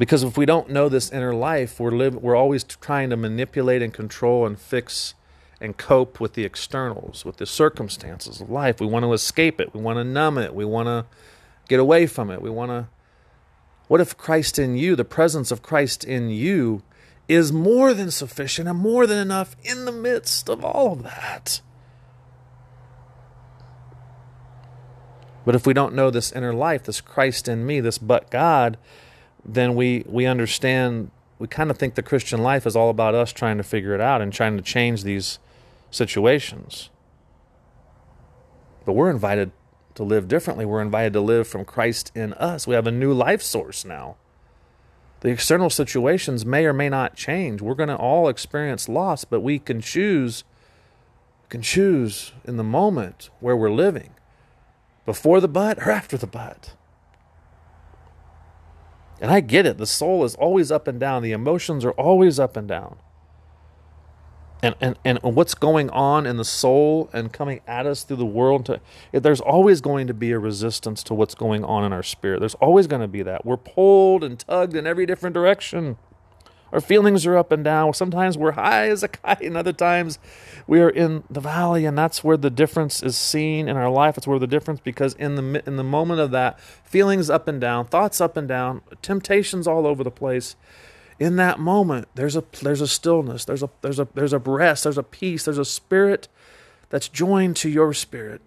Because 0.00 0.22
if 0.22 0.38
we 0.38 0.46
don't 0.46 0.70
know 0.70 0.88
this 0.88 1.12
inner 1.12 1.34
life, 1.34 1.78
we're 1.78 1.90
live, 1.90 2.14
we're 2.14 2.34
always 2.34 2.64
trying 2.64 3.10
to 3.10 3.18
manipulate 3.18 3.82
and 3.82 3.92
control 3.92 4.46
and 4.46 4.58
fix 4.58 5.12
and 5.60 5.76
cope 5.76 6.18
with 6.18 6.32
the 6.32 6.42
externals, 6.42 7.26
with 7.26 7.36
the 7.36 7.44
circumstances 7.44 8.40
of 8.40 8.48
life. 8.48 8.80
We 8.80 8.86
want 8.86 9.04
to 9.04 9.12
escape 9.12 9.60
it. 9.60 9.74
We 9.74 9.82
want 9.82 9.98
to 9.98 10.04
numb 10.04 10.38
it. 10.38 10.54
We 10.54 10.64
want 10.64 10.86
to 10.86 11.04
get 11.68 11.80
away 11.80 12.06
from 12.06 12.30
it. 12.30 12.40
We 12.40 12.48
want 12.48 12.70
to. 12.70 12.88
What 13.88 14.00
if 14.00 14.16
Christ 14.16 14.58
in 14.58 14.74
you, 14.74 14.96
the 14.96 15.04
presence 15.04 15.50
of 15.50 15.60
Christ 15.60 16.02
in 16.02 16.30
you, 16.30 16.82
is 17.28 17.52
more 17.52 17.92
than 17.92 18.10
sufficient 18.10 18.68
and 18.68 18.78
more 18.78 19.06
than 19.06 19.18
enough 19.18 19.54
in 19.62 19.84
the 19.84 19.92
midst 19.92 20.48
of 20.48 20.64
all 20.64 20.94
of 20.94 21.02
that? 21.02 21.60
But 25.44 25.54
if 25.54 25.66
we 25.66 25.74
don't 25.74 25.94
know 25.94 26.10
this 26.10 26.32
inner 26.32 26.54
life, 26.54 26.84
this 26.84 27.02
Christ 27.02 27.48
in 27.48 27.66
me, 27.66 27.80
this 27.80 27.98
but 27.98 28.30
God, 28.30 28.78
then 29.44 29.74
we 29.74 30.04
we 30.06 30.26
understand 30.26 31.10
we 31.38 31.48
kind 31.48 31.70
of 31.70 31.78
think 31.78 31.94
the 31.94 32.02
Christian 32.02 32.42
life 32.42 32.66
is 32.66 32.76
all 32.76 32.90
about 32.90 33.14
us 33.14 33.32
trying 33.32 33.56
to 33.56 33.62
figure 33.62 33.94
it 33.94 34.00
out 34.00 34.20
and 34.20 34.32
trying 34.32 34.56
to 34.56 34.62
change 34.62 35.04
these 35.04 35.38
situations. 35.90 36.90
But 38.84 38.92
we're 38.92 39.10
invited 39.10 39.52
to 39.94 40.02
live 40.02 40.28
differently. 40.28 40.64
We're 40.64 40.82
invited 40.82 41.14
to 41.14 41.20
live 41.20 41.48
from 41.48 41.64
Christ 41.64 42.12
in 42.14 42.34
us. 42.34 42.66
We 42.66 42.74
have 42.74 42.86
a 42.86 42.92
new 42.92 43.12
life 43.12 43.42
source 43.42 43.84
now. 43.84 44.16
The 45.20 45.30
external 45.30 45.70
situations 45.70 46.46
may 46.46 46.64
or 46.64 46.72
may 46.72 46.88
not 46.88 47.16
change. 47.16 47.60
We're 47.60 47.74
going 47.74 47.88
to 47.88 47.96
all 47.96 48.28
experience 48.28 48.88
loss, 48.88 49.24
but 49.24 49.40
we 49.40 49.58
can 49.58 49.80
choose 49.80 50.44
can 51.48 51.62
choose 51.62 52.32
in 52.44 52.56
the 52.56 52.64
moment 52.64 53.28
where 53.40 53.56
we're 53.56 53.72
living. 53.72 54.10
Before 55.04 55.40
the 55.40 55.48
but 55.48 55.78
or 55.78 55.90
after 55.90 56.16
the 56.16 56.28
but. 56.28 56.74
And 59.20 59.30
I 59.30 59.40
get 59.40 59.66
it. 59.66 59.78
The 59.78 59.86
soul 59.86 60.24
is 60.24 60.34
always 60.36 60.72
up 60.72 60.88
and 60.88 60.98
down. 60.98 61.22
The 61.22 61.32
emotions 61.32 61.84
are 61.84 61.92
always 61.92 62.40
up 62.40 62.56
and 62.56 62.66
down. 62.66 62.96
And, 64.62 64.74
and, 64.80 64.98
and 65.04 65.18
what's 65.22 65.54
going 65.54 65.88
on 65.90 66.26
in 66.26 66.36
the 66.36 66.44
soul 66.44 67.08
and 67.12 67.32
coming 67.32 67.60
at 67.66 67.86
us 67.86 68.02
through 68.02 68.18
the 68.18 68.26
world, 68.26 68.66
to, 68.66 68.80
there's 69.12 69.40
always 69.40 69.80
going 69.80 70.06
to 70.06 70.14
be 70.14 70.32
a 70.32 70.38
resistance 70.38 71.02
to 71.04 71.14
what's 71.14 71.34
going 71.34 71.64
on 71.64 71.84
in 71.84 71.92
our 71.92 72.02
spirit. 72.02 72.40
There's 72.40 72.54
always 72.56 72.86
going 72.86 73.00
to 73.00 73.08
be 73.08 73.22
that. 73.22 73.46
We're 73.46 73.56
pulled 73.56 74.22
and 74.22 74.38
tugged 74.38 74.74
in 74.74 74.86
every 74.86 75.06
different 75.06 75.34
direction. 75.34 75.96
Our 76.72 76.80
feelings 76.80 77.26
are 77.26 77.36
up 77.36 77.52
and 77.52 77.64
down. 77.64 77.94
Sometimes 77.94 78.38
we're 78.38 78.52
high 78.52 78.88
as 78.88 79.02
a 79.02 79.08
kite, 79.08 79.42
and 79.42 79.56
other 79.56 79.72
times 79.72 80.18
we 80.66 80.80
are 80.80 80.90
in 80.90 81.24
the 81.28 81.40
valley, 81.40 81.84
and 81.84 81.98
that's 81.98 82.22
where 82.22 82.36
the 82.36 82.50
difference 82.50 83.02
is 83.02 83.16
seen 83.16 83.68
in 83.68 83.76
our 83.76 83.90
life. 83.90 84.16
It's 84.16 84.26
where 84.26 84.38
the 84.38 84.46
difference, 84.46 84.80
because 84.80 85.14
in 85.14 85.34
the 85.34 85.62
in 85.66 85.76
the 85.76 85.84
moment 85.84 86.20
of 86.20 86.30
that, 86.30 86.60
feelings 86.60 87.28
up 87.28 87.48
and 87.48 87.60
down, 87.60 87.86
thoughts 87.86 88.20
up 88.20 88.36
and 88.36 88.46
down, 88.46 88.82
temptations 89.02 89.66
all 89.66 89.86
over 89.86 90.04
the 90.04 90.10
place. 90.10 90.56
In 91.18 91.36
that 91.36 91.58
moment, 91.58 92.08
there's 92.14 92.36
a 92.36 92.44
there's 92.62 92.80
a 92.80 92.88
stillness, 92.88 93.44
there's 93.44 93.62
a 93.62 93.70
there's 93.82 93.98
a 93.98 94.08
there's 94.14 94.32
a 94.32 94.38
rest, 94.38 94.84
there's 94.84 94.98
a 94.98 95.02
peace, 95.02 95.44
there's 95.44 95.58
a 95.58 95.64
spirit 95.64 96.28
that's 96.88 97.08
joined 97.08 97.56
to 97.56 97.68
your 97.68 97.92
spirit. 97.92 98.40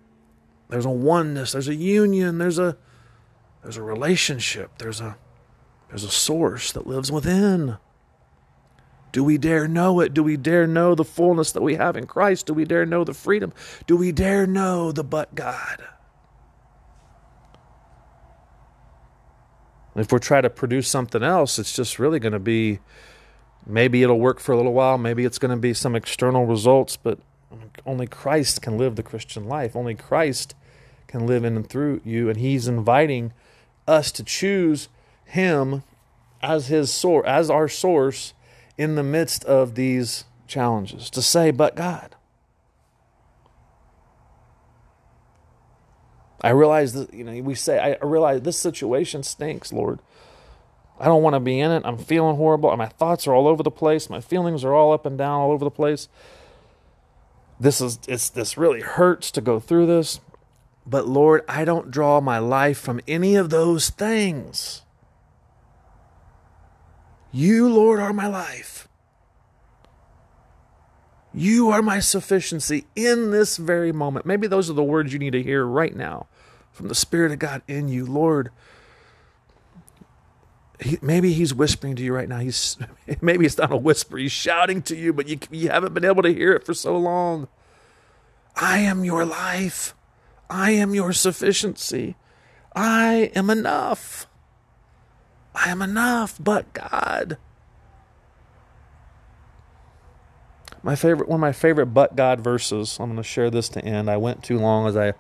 There's 0.69 0.85
a 0.85 0.89
oneness, 0.89 1.51
there's 1.51 1.67
a 1.67 1.75
union, 1.75 2.37
there's 2.37 2.57
a 2.57 2.77
there's 3.61 3.77
a 3.77 3.83
relationship, 3.83 4.77
there's 4.77 5.01
a 5.01 5.17
there's 5.89 6.03
a 6.03 6.09
source 6.09 6.71
that 6.71 6.87
lives 6.87 7.11
within. 7.11 7.77
Do 9.13 9.23
we 9.23 9.37
dare 9.37 9.67
know 9.67 9.99
it? 10.01 10.13
Do 10.13 10.23
we 10.23 10.35
dare 10.35 10.67
know 10.67 10.95
the 10.95 11.05
fullness 11.05 11.51
that 11.53 11.61
we 11.61 11.75
have 11.75 11.95
in 11.95 12.07
Christ? 12.07 12.47
Do 12.47 12.53
we 12.53 12.65
dare 12.65 12.85
know 12.85 13.03
the 13.03 13.13
freedom? 13.13 13.53
Do 13.87 13.95
we 13.95 14.11
dare 14.11 14.45
know 14.45 14.91
the 14.91 15.03
but 15.03 15.33
God? 15.35 15.83
If 19.95 20.11
we're 20.11 20.17
trying 20.17 20.43
to 20.43 20.49
produce 20.49 20.87
something 20.87 21.21
else, 21.21 21.59
it's 21.59 21.75
just 21.75 21.99
really 21.99 22.19
going 22.19 22.33
to 22.33 22.39
be 22.39 22.79
maybe 23.67 24.01
it'll 24.01 24.19
work 24.19 24.39
for 24.39 24.51
a 24.51 24.57
little 24.57 24.73
while, 24.73 24.97
maybe 24.97 25.25
it's 25.25 25.37
going 25.37 25.51
to 25.55 25.61
be 25.61 25.75
some 25.75 25.95
external 25.95 26.47
results, 26.47 26.97
but 26.97 27.19
only 27.85 28.07
Christ 28.07 28.63
can 28.63 28.79
live 28.79 28.95
the 28.95 29.03
Christian 29.03 29.45
life. 29.45 29.75
Only 29.75 29.93
Christ 29.93 30.55
can 31.05 31.27
live 31.27 31.43
in 31.43 31.55
and 31.55 31.69
through 31.69 32.01
you, 32.03 32.29
and 32.29 32.39
He's 32.39 32.67
inviting 32.67 33.31
us 33.87 34.11
to 34.13 34.23
choose 34.23 34.89
Him 35.25 35.83
as 36.41 36.67
His 36.67 36.91
source, 36.91 37.25
as 37.27 37.51
our 37.51 37.67
source 37.67 38.33
in 38.77 38.95
the 38.95 39.03
midst 39.03 39.43
of 39.45 39.75
these 39.75 40.25
challenges 40.47 41.09
to 41.11 41.21
say, 41.21 41.51
but 41.51 41.75
God. 41.75 42.15
I 46.41 46.49
realize 46.49 46.93
that, 46.93 47.13
you 47.13 47.23
know, 47.23 47.41
we 47.41 47.55
say, 47.55 47.79
I 47.79 48.05
realize 48.05 48.41
this 48.41 48.57
situation 48.57 49.23
stinks, 49.23 49.71
Lord. 49.71 49.99
I 50.99 51.05
don't 51.05 51.23
want 51.23 51.35
to 51.35 51.39
be 51.39 51.59
in 51.59 51.71
it. 51.71 51.83
I'm 51.85 51.97
feeling 51.97 52.35
horrible. 52.35 52.75
My 52.75 52.87
thoughts 52.87 53.27
are 53.27 53.33
all 53.33 53.47
over 53.47 53.63
the 53.63 53.71
place. 53.71 54.09
My 54.09 54.19
feelings 54.19 54.63
are 54.63 54.73
all 54.73 54.91
up 54.91 55.05
and 55.05 55.17
down 55.17 55.39
all 55.39 55.51
over 55.51 55.63
the 55.63 55.71
place. 55.71 56.09
This 57.59 57.79
is 57.79 57.99
it's 58.07 58.29
this 58.29 58.57
really 58.57 58.81
hurts 58.81 59.31
to 59.31 59.41
go 59.41 59.59
through 59.59 59.85
this. 59.85 60.19
But 60.85 61.07
Lord, 61.07 61.43
I 61.47 61.63
don't 61.63 61.91
draw 61.91 62.19
my 62.19 62.39
life 62.39 62.77
from 62.77 62.99
any 63.07 63.35
of 63.35 63.49
those 63.49 63.89
things. 63.89 64.81
You, 67.33 67.67
Lord, 67.67 67.99
are 67.99 68.13
my 68.13 68.27
life. 68.27 68.87
You 71.33 71.71
are 71.71 71.81
my 71.81 71.99
sufficiency 71.99 72.85
in 72.95 73.31
this 73.31 73.57
very 73.57 73.91
moment. 73.91 74.27
Maybe 74.27 74.45
those 74.45 74.69
are 74.69 74.73
the 74.73 74.83
words 74.83 75.11
you 75.11 75.19
need 75.19 75.31
to 75.31 75.41
hear 75.41 75.65
right 75.65 75.95
now 75.95 76.27
from 76.71 76.89
the 76.89 76.95
Spirit 76.95 77.31
of 77.31 77.39
God 77.39 77.63
in 77.67 77.87
you. 77.87 78.05
Lord, 78.05 78.51
he, 80.79 80.99
maybe 81.01 81.33
he's 81.33 81.51
whispering 81.51 81.95
to 81.95 82.03
you 82.03 82.13
right 82.13 82.29
now. 82.29 82.37
He's 82.37 82.77
maybe 83.21 83.47
it's 83.47 83.57
not 83.57 83.71
a 83.71 83.77
whisper. 83.77 84.17
He's 84.17 84.31
shouting 84.31 84.83
to 84.83 84.95
you, 84.95 85.11
but 85.11 85.27
you 85.27 85.39
you 85.49 85.69
haven't 85.69 85.95
been 85.95 86.05
able 86.05 86.21
to 86.21 86.33
hear 86.33 86.53
it 86.53 86.63
for 86.63 86.75
so 86.75 86.95
long. 86.95 87.47
I 88.55 88.77
am 88.79 89.03
your 89.03 89.25
life. 89.25 89.95
I 90.51 90.71
am 90.71 90.93
your 90.93 91.13
sufficiency. 91.13 92.15
I 92.75 93.31
am 93.35 93.49
enough. 93.49 94.27
I 95.55 95.69
am 95.69 95.81
enough, 95.81 96.37
but 96.39 96.73
God. 96.73 97.37
My 100.81 100.95
favorite 100.95 101.29
one 101.29 101.37
of 101.37 101.41
my 101.41 101.53
favorite 101.53 101.87
but 101.87 102.15
God 102.15 102.41
verses. 102.41 102.97
I'm 102.99 103.07
going 103.07 103.17
to 103.17 103.23
share 103.23 103.49
this 103.49 103.69
to 103.69 103.83
end. 103.85 104.09
I 104.09 104.17
went 104.17 104.43
too 104.43 104.59
long 104.59 104.85
as 104.85 104.97
I 104.97 105.13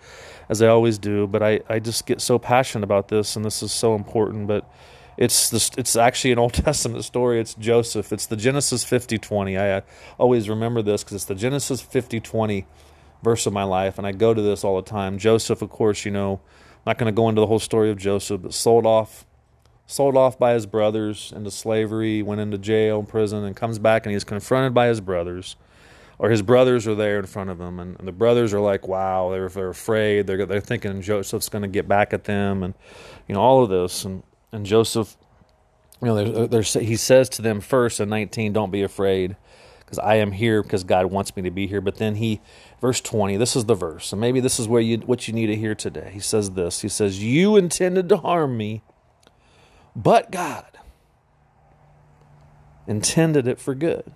as 0.49 0.61
I 0.61 0.67
always 0.67 0.97
do, 0.97 1.25
but 1.25 1.41
I, 1.41 1.61
I 1.69 1.79
just 1.79 2.05
get 2.05 2.19
so 2.19 2.37
passionate 2.37 2.83
about 2.83 3.07
this 3.07 3.37
and 3.37 3.45
this 3.45 3.63
is 3.63 3.71
so 3.71 3.95
important, 3.95 4.47
but 4.47 4.69
it's 5.15 5.49
this, 5.49 5.71
it's 5.77 5.95
actually 5.95 6.33
an 6.33 6.39
Old 6.43 6.53
Testament 6.53 7.05
story. 7.05 7.39
It's 7.39 7.53
Joseph. 7.53 8.11
It's 8.11 8.25
the 8.25 8.35
Genesis 8.35 8.83
50:20. 8.83 9.57
I, 9.57 9.77
I 9.77 9.81
always 10.17 10.49
remember 10.49 10.81
this 10.81 11.03
cuz 11.03 11.13
it's 11.13 11.25
the 11.25 11.35
Genesis 11.35 11.81
50:20 11.81 12.65
verse 13.23 13.45
of 13.45 13.53
my 13.53 13.63
life 13.63 13.97
and 13.97 14.05
I 14.05 14.11
go 14.11 14.33
to 14.33 14.41
this 14.41 14.65
all 14.65 14.75
the 14.75 14.89
time. 14.89 15.17
Joseph, 15.17 15.61
of 15.61 15.69
course, 15.69 16.03
you 16.03 16.11
know, 16.11 16.41
I'm 16.41 16.81
not 16.87 16.97
going 16.97 17.11
to 17.11 17.15
go 17.15 17.29
into 17.29 17.39
the 17.39 17.47
whole 17.47 17.59
story 17.59 17.89
of 17.89 17.97
Joseph, 17.97 18.41
but 18.41 18.53
sold 18.53 18.85
off 18.85 19.25
sold 19.93 20.17
off 20.17 20.39
by 20.39 20.53
his 20.53 20.65
brothers 20.65 21.31
into 21.35 21.51
slavery, 21.51 22.23
went 22.23 22.41
into 22.41 22.57
jail, 22.57 22.99
and 22.99 23.07
prison, 23.07 23.43
and 23.43 23.55
comes 23.55 23.77
back 23.77 24.05
and 24.05 24.13
he's 24.13 24.23
confronted 24.23 24.73
by 24.73 24.87
his 24.87 24.99
brothers. 24.99 25.55
Or 26.19 26.29
his 26.29 26.41
brothers 26.41 26.87
are 26.87 26.95
there 26.95 27.19
in 27.19 27.25
front 27.25 27.49
of 27.49 27.59
him, 27.59 27.79
and, 27.79 27.97
and 27.99 28.07
the 28.07 28.11
brothers 28.11 28.53
are 28.53 28.59
like, 28.59 28.87
"Wow!" 28.87 29.29
They're 29.31 29.49
they're 29.49 29.69
afraid. 29.69 30.27
They're 30.27 30.45
they're 30.45 30.61
thinking 30.61 31.01
Joseph's 31.01 31.49
going 31.49 31.63
to 31.63 31.67
get 31.67 31.87
back 31.87 32.13
at 32.13 32.23
them, 32.23 32.63
and 32.63 32.73
you 33.27 33.35
know 33.35 33.41
all 33.41 33.63
of 33.63 33.69
this. 33.69 34.05
And 34.05 34.23
and 34.51 34.65
Joseph, 34.65 35.17
you 36.01 36.07
know, 36.07 36.47
there's, 36.47 36.73
he 36.73 36.95
says 36.95 37.29
to 37.29 37.41
them 37.41 37.59
first 37.59 37.99
in 37.99 38.09
19, 38.09 38.53
"Don't 38.53 38.71
be 38.71 38.83
afraid, 38.83 39.35
because 39.79 39.99
I 39.99 40.15
am 40.15 40.31
here 40.31 40.61
because 40.61 40.83
God 40.83 41.07
wants 41.07 41.35
me 41.35 41.41
to 41.41 41.51
be 41.51 41.67
here." 41.67 41.81
But 41.81 41.95
then 41.95 42.15
he, 42.15 42.39
verse 42.79 43.01
20, 43.01 43.35
this 43.37 43.55
is 43.55 43.65
the 43.65 43.75
verse, 43.75 44.13
and 44.13 44.21
maybe 44.21 44.39
this 44.39 44.59
is 44.59 44.67
where 44.67 44.81
you 44.81 44.99
what 44.99 45.27
you 45.27 45.33
need 45.33 45.47
to 45.47 45.55
hear 45.55 45.75
today. 45.75 46.11
He 46.13 46.19
says 46.19 46.51
this. 46.51 46.81
He 46.81 46.89
says, 46.89 47.21
"You 47.21 47.57
intended 47.57 48.07
to 48.09 48.17
harm 48.17 48.55
me." 48.55 48.83
But 49.95 50.31
God 50.31 50.79
intended 52.87 53.47
it 53.47 53.59
for 53.59 53.75
good. 53.75 54.13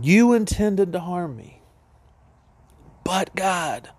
You 0.00 0.32
intended 0.32 0.92
to 0.92 1.00
harm 1.00 1.36
me, 1.36 1.60
but 3.04 3.34
God 3.36 3.90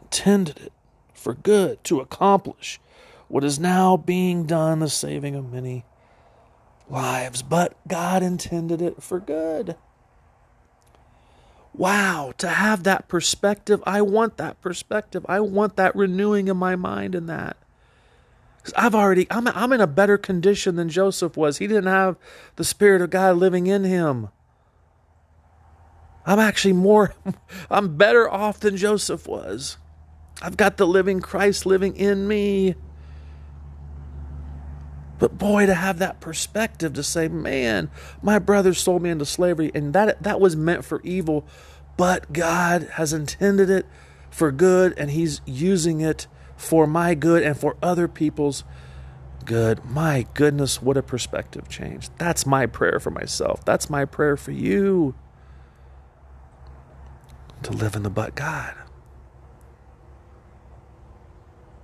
intended 0.00 0.58
it 0.58 0.72
for 1.12 1.34
good 1.34 1.84
to 1.84 2.00
accomplish 2.00 2.80
what 3.28 3.44
is 3.44 3.58
now 3.58 3.96
being 3.96 4.44
done, 4.46 4.78
the 4.78 4.88
saving 4.88 5.34
of 5.34 5.52
many 5.52 5.84
lives. 6.88 7.42
But 7.42 7.76
God 7.86 8.22
intended 8.22 8.80
it 8.80 9.02
for 9.02 9.20
good. 9.20 9.76
Wow, 11.78 12.34
to 12.38 12.48
have 12.48 12.82
that 12.82 13.06
perspective, 13.06 13.80
I 13.86 14.02
want 14.02 14.36
that 14.36 14.60
perspective. 14.60 15.24
I 15.28 15.38
want 15.38 15.76
that 15.76 15.94
renewing 15.94 16.48
in 16.48 16.56
my 16.56 16.74
mind 16.74 17.14
and 17.14 17.28
that. 17.28 17.56
Because 18.56 18.74
I've 18.76 18.96
already, 18.96 19.28
I'm, 19.30 19.46
I'm 19.46 19.72
in 19.72 19.80
a 19.80 19.86
better 19.86 20.18
condition 20.18 20.74
than 20.74 20.88
Joseph 20.88 21.36
was. 21.36 21.58
He 21.58 21.68
didn't 21.68 21.86
have 21.86 22.16
the 22.56 22.64
Spirit 22.64 23.00
of 23.00 23.10
God 23.10 23.36
living 23.36 23.68
in 23.68 23.84
him. 23.84 24.28
I'm 26.26 26.40
actually 26.40 26.72
more, 26.72 27.14
I'm 27.70 27.96
better 27.96 28.28
off 28.28 28.58
than 28.58 28.76
Joseph 28.76 29.28
was. 29.28 29.76
I've 30.42 30.56
got 30.56 30.78
the 30.78 30.86
living 30.86 31.20
Christ 31.20 31.64
living 31.64 31.94
in 31.94 32.26
me. 32.26 32.74
But 35.20 35.38
boy, 35.38 35.66
to 35.66 35.74
have 35.74 35.98
that 36.00 36.20
perspective 36.20 36.92
to 36.94 37.02
say, 37.04 37.28
man, 37.28 37.90
my 38.20 38.38
brother 38.38 38.74
sold 38.74 39.02
me 39.02 39.10
into 39.10 39.26
slavery, 39.26 39.70
and 39.74 39.92
that 39.92 40.22
that 40.22 40.40
was 40.40 40.54
meant 40.54 40.84
for 40.84 41.00
evil, 41.02 41.46
but 41.98 42.32
God 42.32 42.84
has 42.92 43.12
intended 43.12 43.68
it 43.68 43.84
for 44.30 44.50
good, 44.52 44.94
and 44.96 45.10
He's 45.10 45.42
using 45.44 46.00
it 46.00 46.28
for 46.56 46.86
my 46.86 47.14
good 47.14 47.42
and 47.42 47.58
for 47.58 47.76
other 47.82 48.08
people's 48.08 48.64
good. 49.44 49.84
My 49.84 50.26
goodness, 50.32 50.80
what 50.80 50.96
a 50.96 51.02
perspective 51.02 51.68
change. 51.68 52.08
That's 52.16 52.46
my 52.46 52.66
prayer 52.66 53.00
for 53.00 53.10
myself. 53.10 53.64
That's 53.64 53.90
my 53.90 54.04
prayer 54.04 54.36
for 54.36 54.52
you. 54.52 55.16
To 57.64 57.72
live 57.72 57.96
in 57.96 58.04
the 58.04 58.10
but 58.10 58.36
God. 58.36 58.74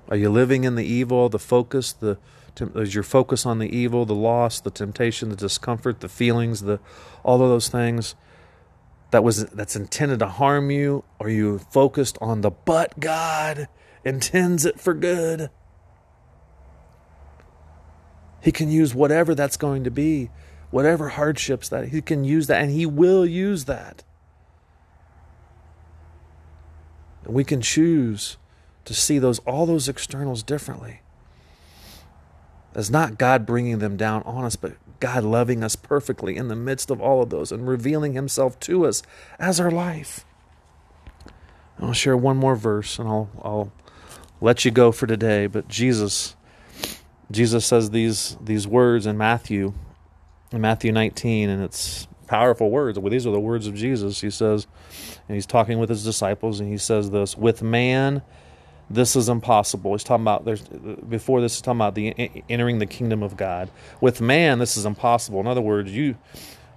Are 0.09 0.17
you 0.17 0.31
living 0.31 0.63
in 0.63 0.77
the 0.77 0.85
evil, 0.85 1.29
the 1.29 1.41
focus, 1.41 1.93
the 1.93 2.19
is 2.77 2.95
your 2.95 3.03
focus 3.03 3.45
on 3.45 3.59
the 3.59 3.77
evil, 3.77 4.07
the 4.07 4.15
loss, 4.15 4.61
the 4.61 4.71
temptation, 4.71 5.29
the 5.29 5.35
discomfort, 5.35 5.99
the 5.99 6.09
feelings, 6.09 6.61
the 6.61 6.79
all 7.25 7.43
of 7.43 7.49
those 7.49 7.69
things 7.69 8.15
that 9.15 9.23
was 9.23 9.47
that's 9.47 9.77
intended 9.77 10.19
to 10.19 10.27
harm 10.27 10.73
you? 10.73 11.05
Are 11.21 11.29
you 11.29 11.61
focused 11.61 12.19
on 12.21 12.41
the 12.41 12.51
but 12.51 12.99
God 12.99 13.69
intends 14.05 14.65
it 14.65 14.81
for 14.81 14.93
good? 14.93 15.51
He 18.43 18.51
can 18.51 18.73
use 18.73 18.93
whatever 18.93 19.33
that's 19.37 19.57
going 19.57 19.85
to 19.85 19.91
be, 19.93 20.31
whatever 20.73 21.11
hardships 21.11 21.69
that 21.69 21.91
he 21.91 22.03
can 22.03 22.25
use 22.25 22.49
that, 22.49 22.61
and 22.61 22.73
he 22.73 22.87
will 22.87 23.25
use 23.25 23.67
that. 23.67 24.03
And 27.23 27.35
we 27.35 27.45
can 27.45 27.61
choose 27.61 28.37
to 28.85 28.95
see 28.95 29.21
those 29.21 29.39
all 29.41 29.65
those 29.65 29.89
externals 29.89 30.43
differently. 30.43 31.03
As 32.75 32.91
not 32.91 33.17
God 33.17 33.47
bringing 33.47 33.79
them 33.79 33.97
down 33.97 34.25
on 34.25 34.45
us, 34.45 34.57
but 34.57 34.73
God 35.05 35.23
loving 35.23 35.63
us 35.63 35.77
perfectly 35.77 36.35
in 36.35 36.49
the 36.49 36.57
midst 36.57 36.91
of 36.91 36.99
all 36.99 37.23
of 37.23 37.29
those 37.29 37.53
and 37.53 37.69
revealing 37.69 38.15
Himself 38.15 38.59
to 38.61 38.87
us 38.87 39.03
as 39.39 39.61
our 39.61 39.71
life. 39.71 40.25
I'll 41.79 41.93
share 41.93 42.17
one 42.17 42.39
more 42.39 42.57
verse 42.57 42.99
and 42.99 43.07
I'll 43.07 43.29
I'll 43.43 43.73
let 44.41 44.65
you 44.65 44.71
go 44.71 44.93
for 44.93 45.07
today. 45.07 45.47
But 45.47 45.69
Jesus 45.69 46.37
Jesus 47.31 47.67
says 47.67 47.91
these 47.91 48.39
these 48.41 48.67
words 48.67 49.05
in 49.05 49.19
Matthew, 49.19 49.75
in 50.51 50.63
Matthew 50.63 50.91
19, 50.91 51.51
and 51.51 51.63
it's 51.63 52.09
powerful 52.27 52.71
words. 52.71 52.99
Well, 52.99 53.11
these 53.11 53.27
are 53.27 53.31
the 53.31 53.39
words 53.39 53.67
of 53.67 53.75
Jesus. 53.75 54.23
He 54.23 54.31
says, 54.31 54.67
and 55.29 55.35
he's 55.35 55.45
talking 55.45 55.79
with 55.79 55.91
his 55.91 56.03
disciples, 56.03 56.61
and 56.61 56.71
he 56.71 56.79
says 56.79 57.11
this: 57.11 57.37
"With 57.37 57.63
man, 57.63 58.23
this 58.91 59.17
is 59.17 59.29
impossible." 59.29 59.93
He's 59.93 60.05
talking 60.05 60.25
about 60.25 60.45
there's 60.45 60.63
before 60.63 61.41
this 61.41 61.57
is 61.57 61.61
talking 61.61 61.79
about 61.79 61.95
the 61.95 62.43
entering 62.49 62.79
the 62.79 62.87
kingdom 62.87 63.23
of 63.23 63.37
God. 63.37 63.71
With 64.01 64.21
man, 64.21 64.59
this 64.59 64.77
is 64.77 64.85
impossible. 64.85 65.41
In 65.41 65.47
other 65.47 65.61
words, 65.61 65.93
you 65.93 66.17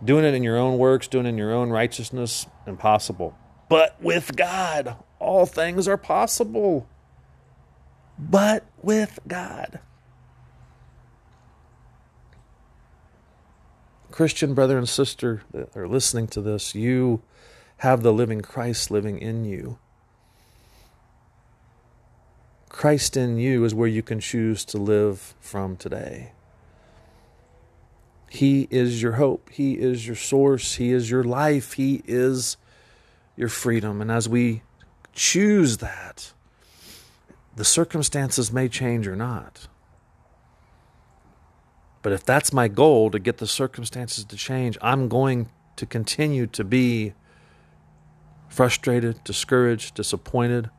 doing 0.04 0.26
it 0.26 0.34
in 0.34 0.44
your 0.44 0.58
own 0.58 0.78
works, 0.78 1.08
doing 1.08 1.26
it 1.26 1.30
in 1.30 1.38
your 1.38 1.54
own 1.54 1.70
righteousness, 1.70 2.48
impossible. 2.66 3.36
But 3.70 4.02
with 4.02 4.36
God, 4.36 4.96
all 5.20 5.46
things 5.46 5.88
are 5.88 5.98
possible. 5.98 6.88
But 8.18 8.64
with 8.82 9.20
God. 9.28 9.80
Christian 14.10 14.56
brother 14.56 14.78
and 14.78 14.90
sister 14.90 15.44
that 15.52 15.76
are 15.76 15.88
listening 15.88 16.28
to 16.30 16.42
this, 16.42 16.74
you 16.74 17.22
have 17.78 18.02
the 18.02 18.14
living 18.14 18.42
Christ 18.42 18.90
living 18.90 19.20
in 19.20 19.46
you. 19.46 19.78
Christ 22.78 23.18
in 23.18 23.40
you 23.40 23.66
is 23.66 23.74
where 23.74 23.88
you 23.88 24.04
can 24.04 24.20
choose 24.20 24.64
to 24.66 24.78
live 24.78 25.34
from 25.40 25.78
today. 25.78 26.34
He 28.30 28.68
is 28.70 29.02
your 29.02 29.14
hope. 29.14 29.50
He 29.50 29.80
is 29.80 30.06
your 30.06 30.16
source. 30.16 30.76
He 30.76 30.92
is 30.92 31.10
your 31.10 31.24
life. 31.24 31.74
He 31.74 32.04
is 32.06 32.56
your 33.36 33.50
freedom. 33.50 34.00
And 34.00 34.12
as 34.12 34.30
we 34.30 34.62
choose 35.12 35.78
that, 35.78 36.34
the 37.56 37.66
circumstances 37.66 38.54
may 38.54 38.70
change 38.70 39.08
or 39.08 39.16
not. 39.16 39.68
But 42.04 42.14
if 42.14 42.24
that's 42.24 42.54
my 42.54 42.68
goal 42.68 43.10
to 43.10 43.18
get 43.18 43.40
the 43.40 43.48
circumstances 43.48 44.24
to 44.26 44.36
change, 44.36 44.78
I'm 44.84 45.08
going 45.08 45.50
to 45.78 45.88
continue 45.88 46.46
to 46.46 46.64
be 46.64 47.16
frustrated, 48.50 49.24
discouraged, 49.24 49.96
disappointed. 49.96 50.70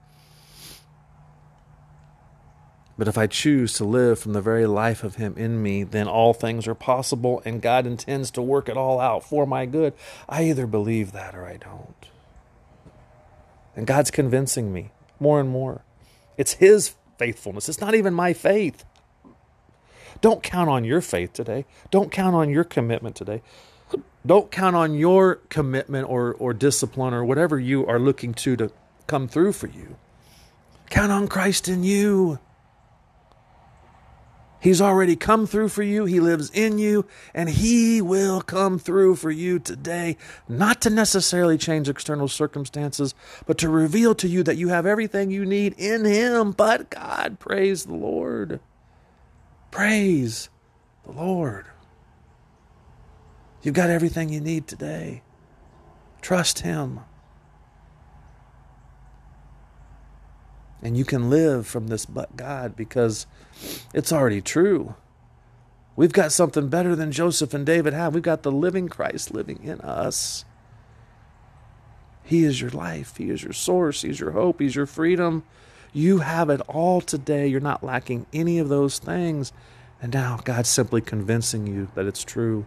But 2.99 3.07
if 3.07 3.17
I 3.17 3.29
choose 3.29 3.75
to 3.75 3.85
live 3.85 4.19
from 4.19 4.33
the 4.33 4.43
very 4.43 4.67
life 4.67 5.05
of 5.05 5.15
Him 5.15 5.35
in 5.37 5.63
me, 5.63 5.85
then 5.85 6.09
all 6.09 6.35
things 6.35 6.67
are 6.67 6.75
possible 6.75 7.41
and 7.45 7.63
God 7.63 7.87
intends 7.87 8.33
to 8.33 8.43
work 8.43 8.69
it 8.69 8.77
all 8.77 8.99
out 8.99 9.23
for 9.23 9.47
my 9.47 9.67
good. 9.67 9.95
I 10.29 10.43
either 10.45 10.67
believe 10.67 11.13
that 11.13 11.37
or 11.37 11.47
I 11.47 11.59
don't. 11.59 12.09
And 13.77 13.87
God's 13.87 14.11
convincing 14.11 14.73
me 14.73 14.91
more 15.21 15.39
and 15.39 15.49
more. 15.49 15.83
It's 16.37 16.55
His 16.55 16.97
faithfulness, 17.19 17.69
it's 17.69 17.81
not 17.81 17.95
even 17.95 18.13
my 18.13 18.33
faith. 18.33 18.85
Don't 20.21 20.43
count 20.43 20.69
on 20.69 20.85
your 20.85 21.01
faith 21.01 21.33
today. 21.33 21.65
Don't 21.93 22.11
count 22.11 22.35
on 22.35 22.51
your 22.51 22.65
commitment 22.65 23.15
today. 23.15 23.41
Don't 24.27 24.51
count 24.51 24.75
on 24.75 24.95
your 24.95 25.37
commitment 25.49 26.09
or, 26.11 26.35
or 26.35 26.53
discipline 26.53 27.15
or 27.15 27.25
whatever 27.25 27.61
you 27.61 27.87
are 27.87 28.01
looking 28.01 28.35
to 28.35 28.57
to 28.57 28.73
come 29.07 29.29
through 29.29 29.53
for 29.53 29.69
you. 29.69 29.97
Count 30.91 31.13
on 31.13 31.29
Christ 31.29 31.69
in 31.69 31.85
you. 31.85 32.41
He's 34.61 34.81
already 34.81 35.14
come 35.14 35.47
through 35.47 35.68
for 35.68 35.83
you. 35.83 36.05
He 36.05 36.18
lives 36.18 36.51
in 36.51 36.79
you, 36.79 37.07
and 37.33 37.49
He 37.49 38.03
will 38.03 38.40
come 38.40 38.79
through 38.79 39.16
for 39.16 39.31
you 39.31 39.59
today, 39.59 40.16
not 40.49 40.81
to 40.83 40.90
necessarily 40.90 41.57
change 41.57 41.88
external 41.88 42.29
circumstances, 42.29 43.14
but 43.47 43.59
to 43.59 43.68
reveal 43.68 44.14
to 44.16 44.29
you 44.29 44.42
that 44.42 44.57
you 44.57 44.68
have 44.68 44.87
everything 44.87 45.31
you 45.31 45.44
need 45.44 45.75
in 45.79 46.05
Him. 46.05 46.53
But 46.53 46.90
God, 46.90 47.38
praise 47.38 47.85
the 47.85 47.94
Lord. 47.94 48.59
Praise 49.71 50.49
the 51.05 51.12
Lord. 51.12 51.66
You've 53.62 53.75
got 53.75 53.90
everything 53.90 54.29
you 54.29 54.40
need 54.40 54.66
today. 54.66 55.23
Trust 56.21 56.61
Him. 56.61 57.01
And 60.83 60.97
you 60.97 61.05
can 61.05 61.29
live 61.29 61.67
from 61.67 61.88
this 61.88 62.07
but 62.07 62.37
God 62.37 62.77
because 62.77 63.27
it's 63.93 64.12
already 64.12 64.41
true. 64.41 64.95
We've 65.97 66.12
got 66.12 66.31
something 66.31 66.69
better 66.69 66.95
than 66.95 67.11
Joseph 67.11 67.53
and 67.53 67.67
David 67.67 67.93
have. 67.93 68.14
We've 68.14 68.23
got 68.23 68.45
the 68.45 68.53
living 68.53 68.88
Christ 68.88 69.35
living 69.35 69.64
in 69.64 69.81
us. 69.81 70.45
He 72.23 72.45
is 72.45 72.61
your 72.61 72.71
life. 72.71 73.17
He 73.17 73.31
is 73.31 73.43
your 73.43 73.53
source. 73.53 74.03
He's 74.03 74.21
your 74.21 74.31
hope. 74.31 74.61
He's 74.61 74.77
your 74.77 74.87
freedom. 74.87 75.43
You 75.93 76.19
have 76.19 76.51
it 76.51 76.61
all 76.69 77.01
today. 77.01 77.49
You're 77.49 77.61
not 77.61 77.83
lacking 77.83 78.27
any 78.33 78.59
of 78.59 78.69
those 78.69 78.99
things. 78.99 79.53
And 80.01 80.12
now 80.12 80.38
God's 80.45 80.69
simply 80.69 81.01
convincing 81.01 81.67
you 81.67 81.88
that 81.95 82.07
it's 82.07 82.23
true. 82.23 82.67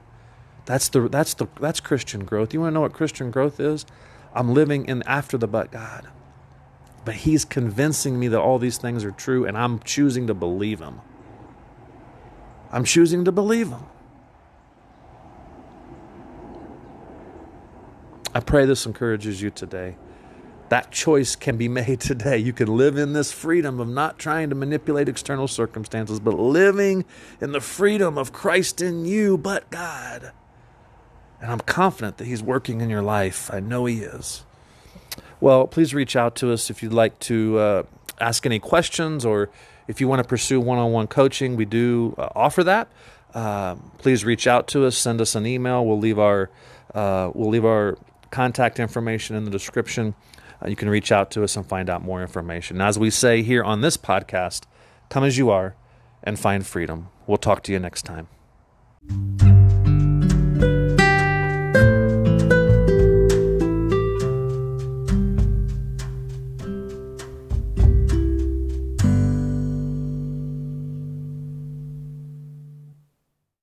That's 0.66 0.90
the 0.90 1.08
that's 1.08 1.34
the 1.34 1.48
that's 1.60 1.80
Christian 1.80 2.26
growth. 2.26 2.54
You 2.54 2.62
want 2.62 2.72
to 2.72 2.74
know 2.74 2.82
what 2.82 2.94
Christian 2.94 3.32
growth 3.32 3.60
is? 3.60 3.86
I'm 4.34 4.54
living 4.54 4.86
in 4.86 5.04
after 5.04 5.38
the 5.38 5.48
but 5.48 5.72
God. 5.72 6.08
But 7.04 7.16
he's 7.16 7.46
convincing 7.46 8.20
me 8.20 8.28
that 8.28 8.40
all 8.40 8.60
these 8.60 8.78
things 8.78 9.04
are 9.04 9.12
true 9.12 9.46
and 9.46 9.58
I'm 9.58 9.80
choosing 9.80 10.28
to 10.28 10.34
believe 10.34 10.80
him. 10.80 11.02
I'm 12.72 12.84
choosing 12.84 13.26
to 13.26 13.32
believe 13.32 13.70
him. 13.70 13.86
I 18.34 18.40
pray 18.40 18.66
this 18.66 18.86
encourages 18.86 19.42
you 19.42 19.50
today. 19.50 19.98
That 20.70 20.90
choice 20.90 21.36
can 21.36 21.58
be 21.58 21.68
made 21.68 22.00
today. 22.00 22.38
You 22.38 22.54
can 22.54 22.78
live 22.78 22.98
in 22.98 23.14
this 23.14 23.32
freedom 23.32 23.80
of 23.80 23.90
not 23.90 24.18
trying 24.18 24.50
to 24.50 24.56
manipulate 24.56 25.10
external 25.10 25.48
circumstances, 25.48 26.20
but 26.20 26.36
living 26.36 27.04
in 27.42 27.52
the 27.52 27.60
freedom 27.60 28.18
of 28.18 28.32
Christ 28.32 28.80
in 28.80 29.06
you, 29.06 29.38
but 29.38 29.70
God. 29.70 30.32
And 31.42 31.52
I'm 31.52 31.60
confident 31.60 32.18
that 32.18 32.26
He's 32.26 32.42
working 32.42 32.80
in 32.80 32.90
your 32.90 33.02
life. 33.02 33.50
I 33.52 33.60
know 33.60 33.86
He 33.86 33.98
is. 33.98 34.46
Well, 35.42 35.68
please 35.68 35.94
reach 35.94 36.16
out 36.16 36.36
to 36.38 36.54
us 36.54 36.70
if 36.70 36.82
you'd 36.82 36.94
like 36.94 37.20
to 37.22 37.58
uh, 37.58 37.84
ask 38.20 38.46
any 38.46 38.60
questions 38.60 39.26
or 39.26 39.50
if 39.88 40.00
you 40.00 40.08
want 40.08 40.22
to 40.22 40.28
pursue 40.28 40.62
one 40.62 40.78
on 40.78 40.92
one 40.92 41.08
coaching. 41.08 41.58
We 41.58 41.66
do 41.66 42.16
uh, 42.18 42.30
offer 42.36 42.64
that. 42.64 42.88
Uh, 43.34 43.76
please 43.98 44.24
reach 44.24 44.48
out 44.48 44.68
to 44.68 44.86
us. 44.86 44.98
Send 44.98 45.20
us 45.20 45.36
an 45.36 45.46
email. 45.46 45.86
We'll 45.86 46.00
leave 46.00 46.20
our 46.20 46.50
uh, 46.94 47.32
we'll 47.34 47.50
leave 47.50 47.66
our 47.66 47.98
contact 48.30 48.80
information 48.80 49.36
in 49.36 49.44
the 49.44 49.52
description 49.52 50.14
uh, 50.64 50.70
you 50.70 50.76
can 50.76 50.90
reach 50.90 51.12
out 51.12 51.32
to 51.32 51.44
us 51.44 51.56
and 51.56 51.66
find 51.66 51.90
out 51.90 52.04
more 52.04 52.22
information. 52.22 52.82
As 52.82 53.00
we 53.00 53.10
say 53.10 53.42
here 53.42 53.64
on 53.64 53.82
this 53.82 53.98
podcast, 53.98 54.64
come 55.10 55.24
as 55.24 55.38
you 55.38 55.50
are 55.50 55.76
and 56.24 56.40
find 56.40 56.66
freedom. 56.66 57.10
We'll 57.28 57.38
talk 57.38 57.64
to 57.64 57.72
you 57.72 57.80
next 57.80 58.04
time. 58.04 58.28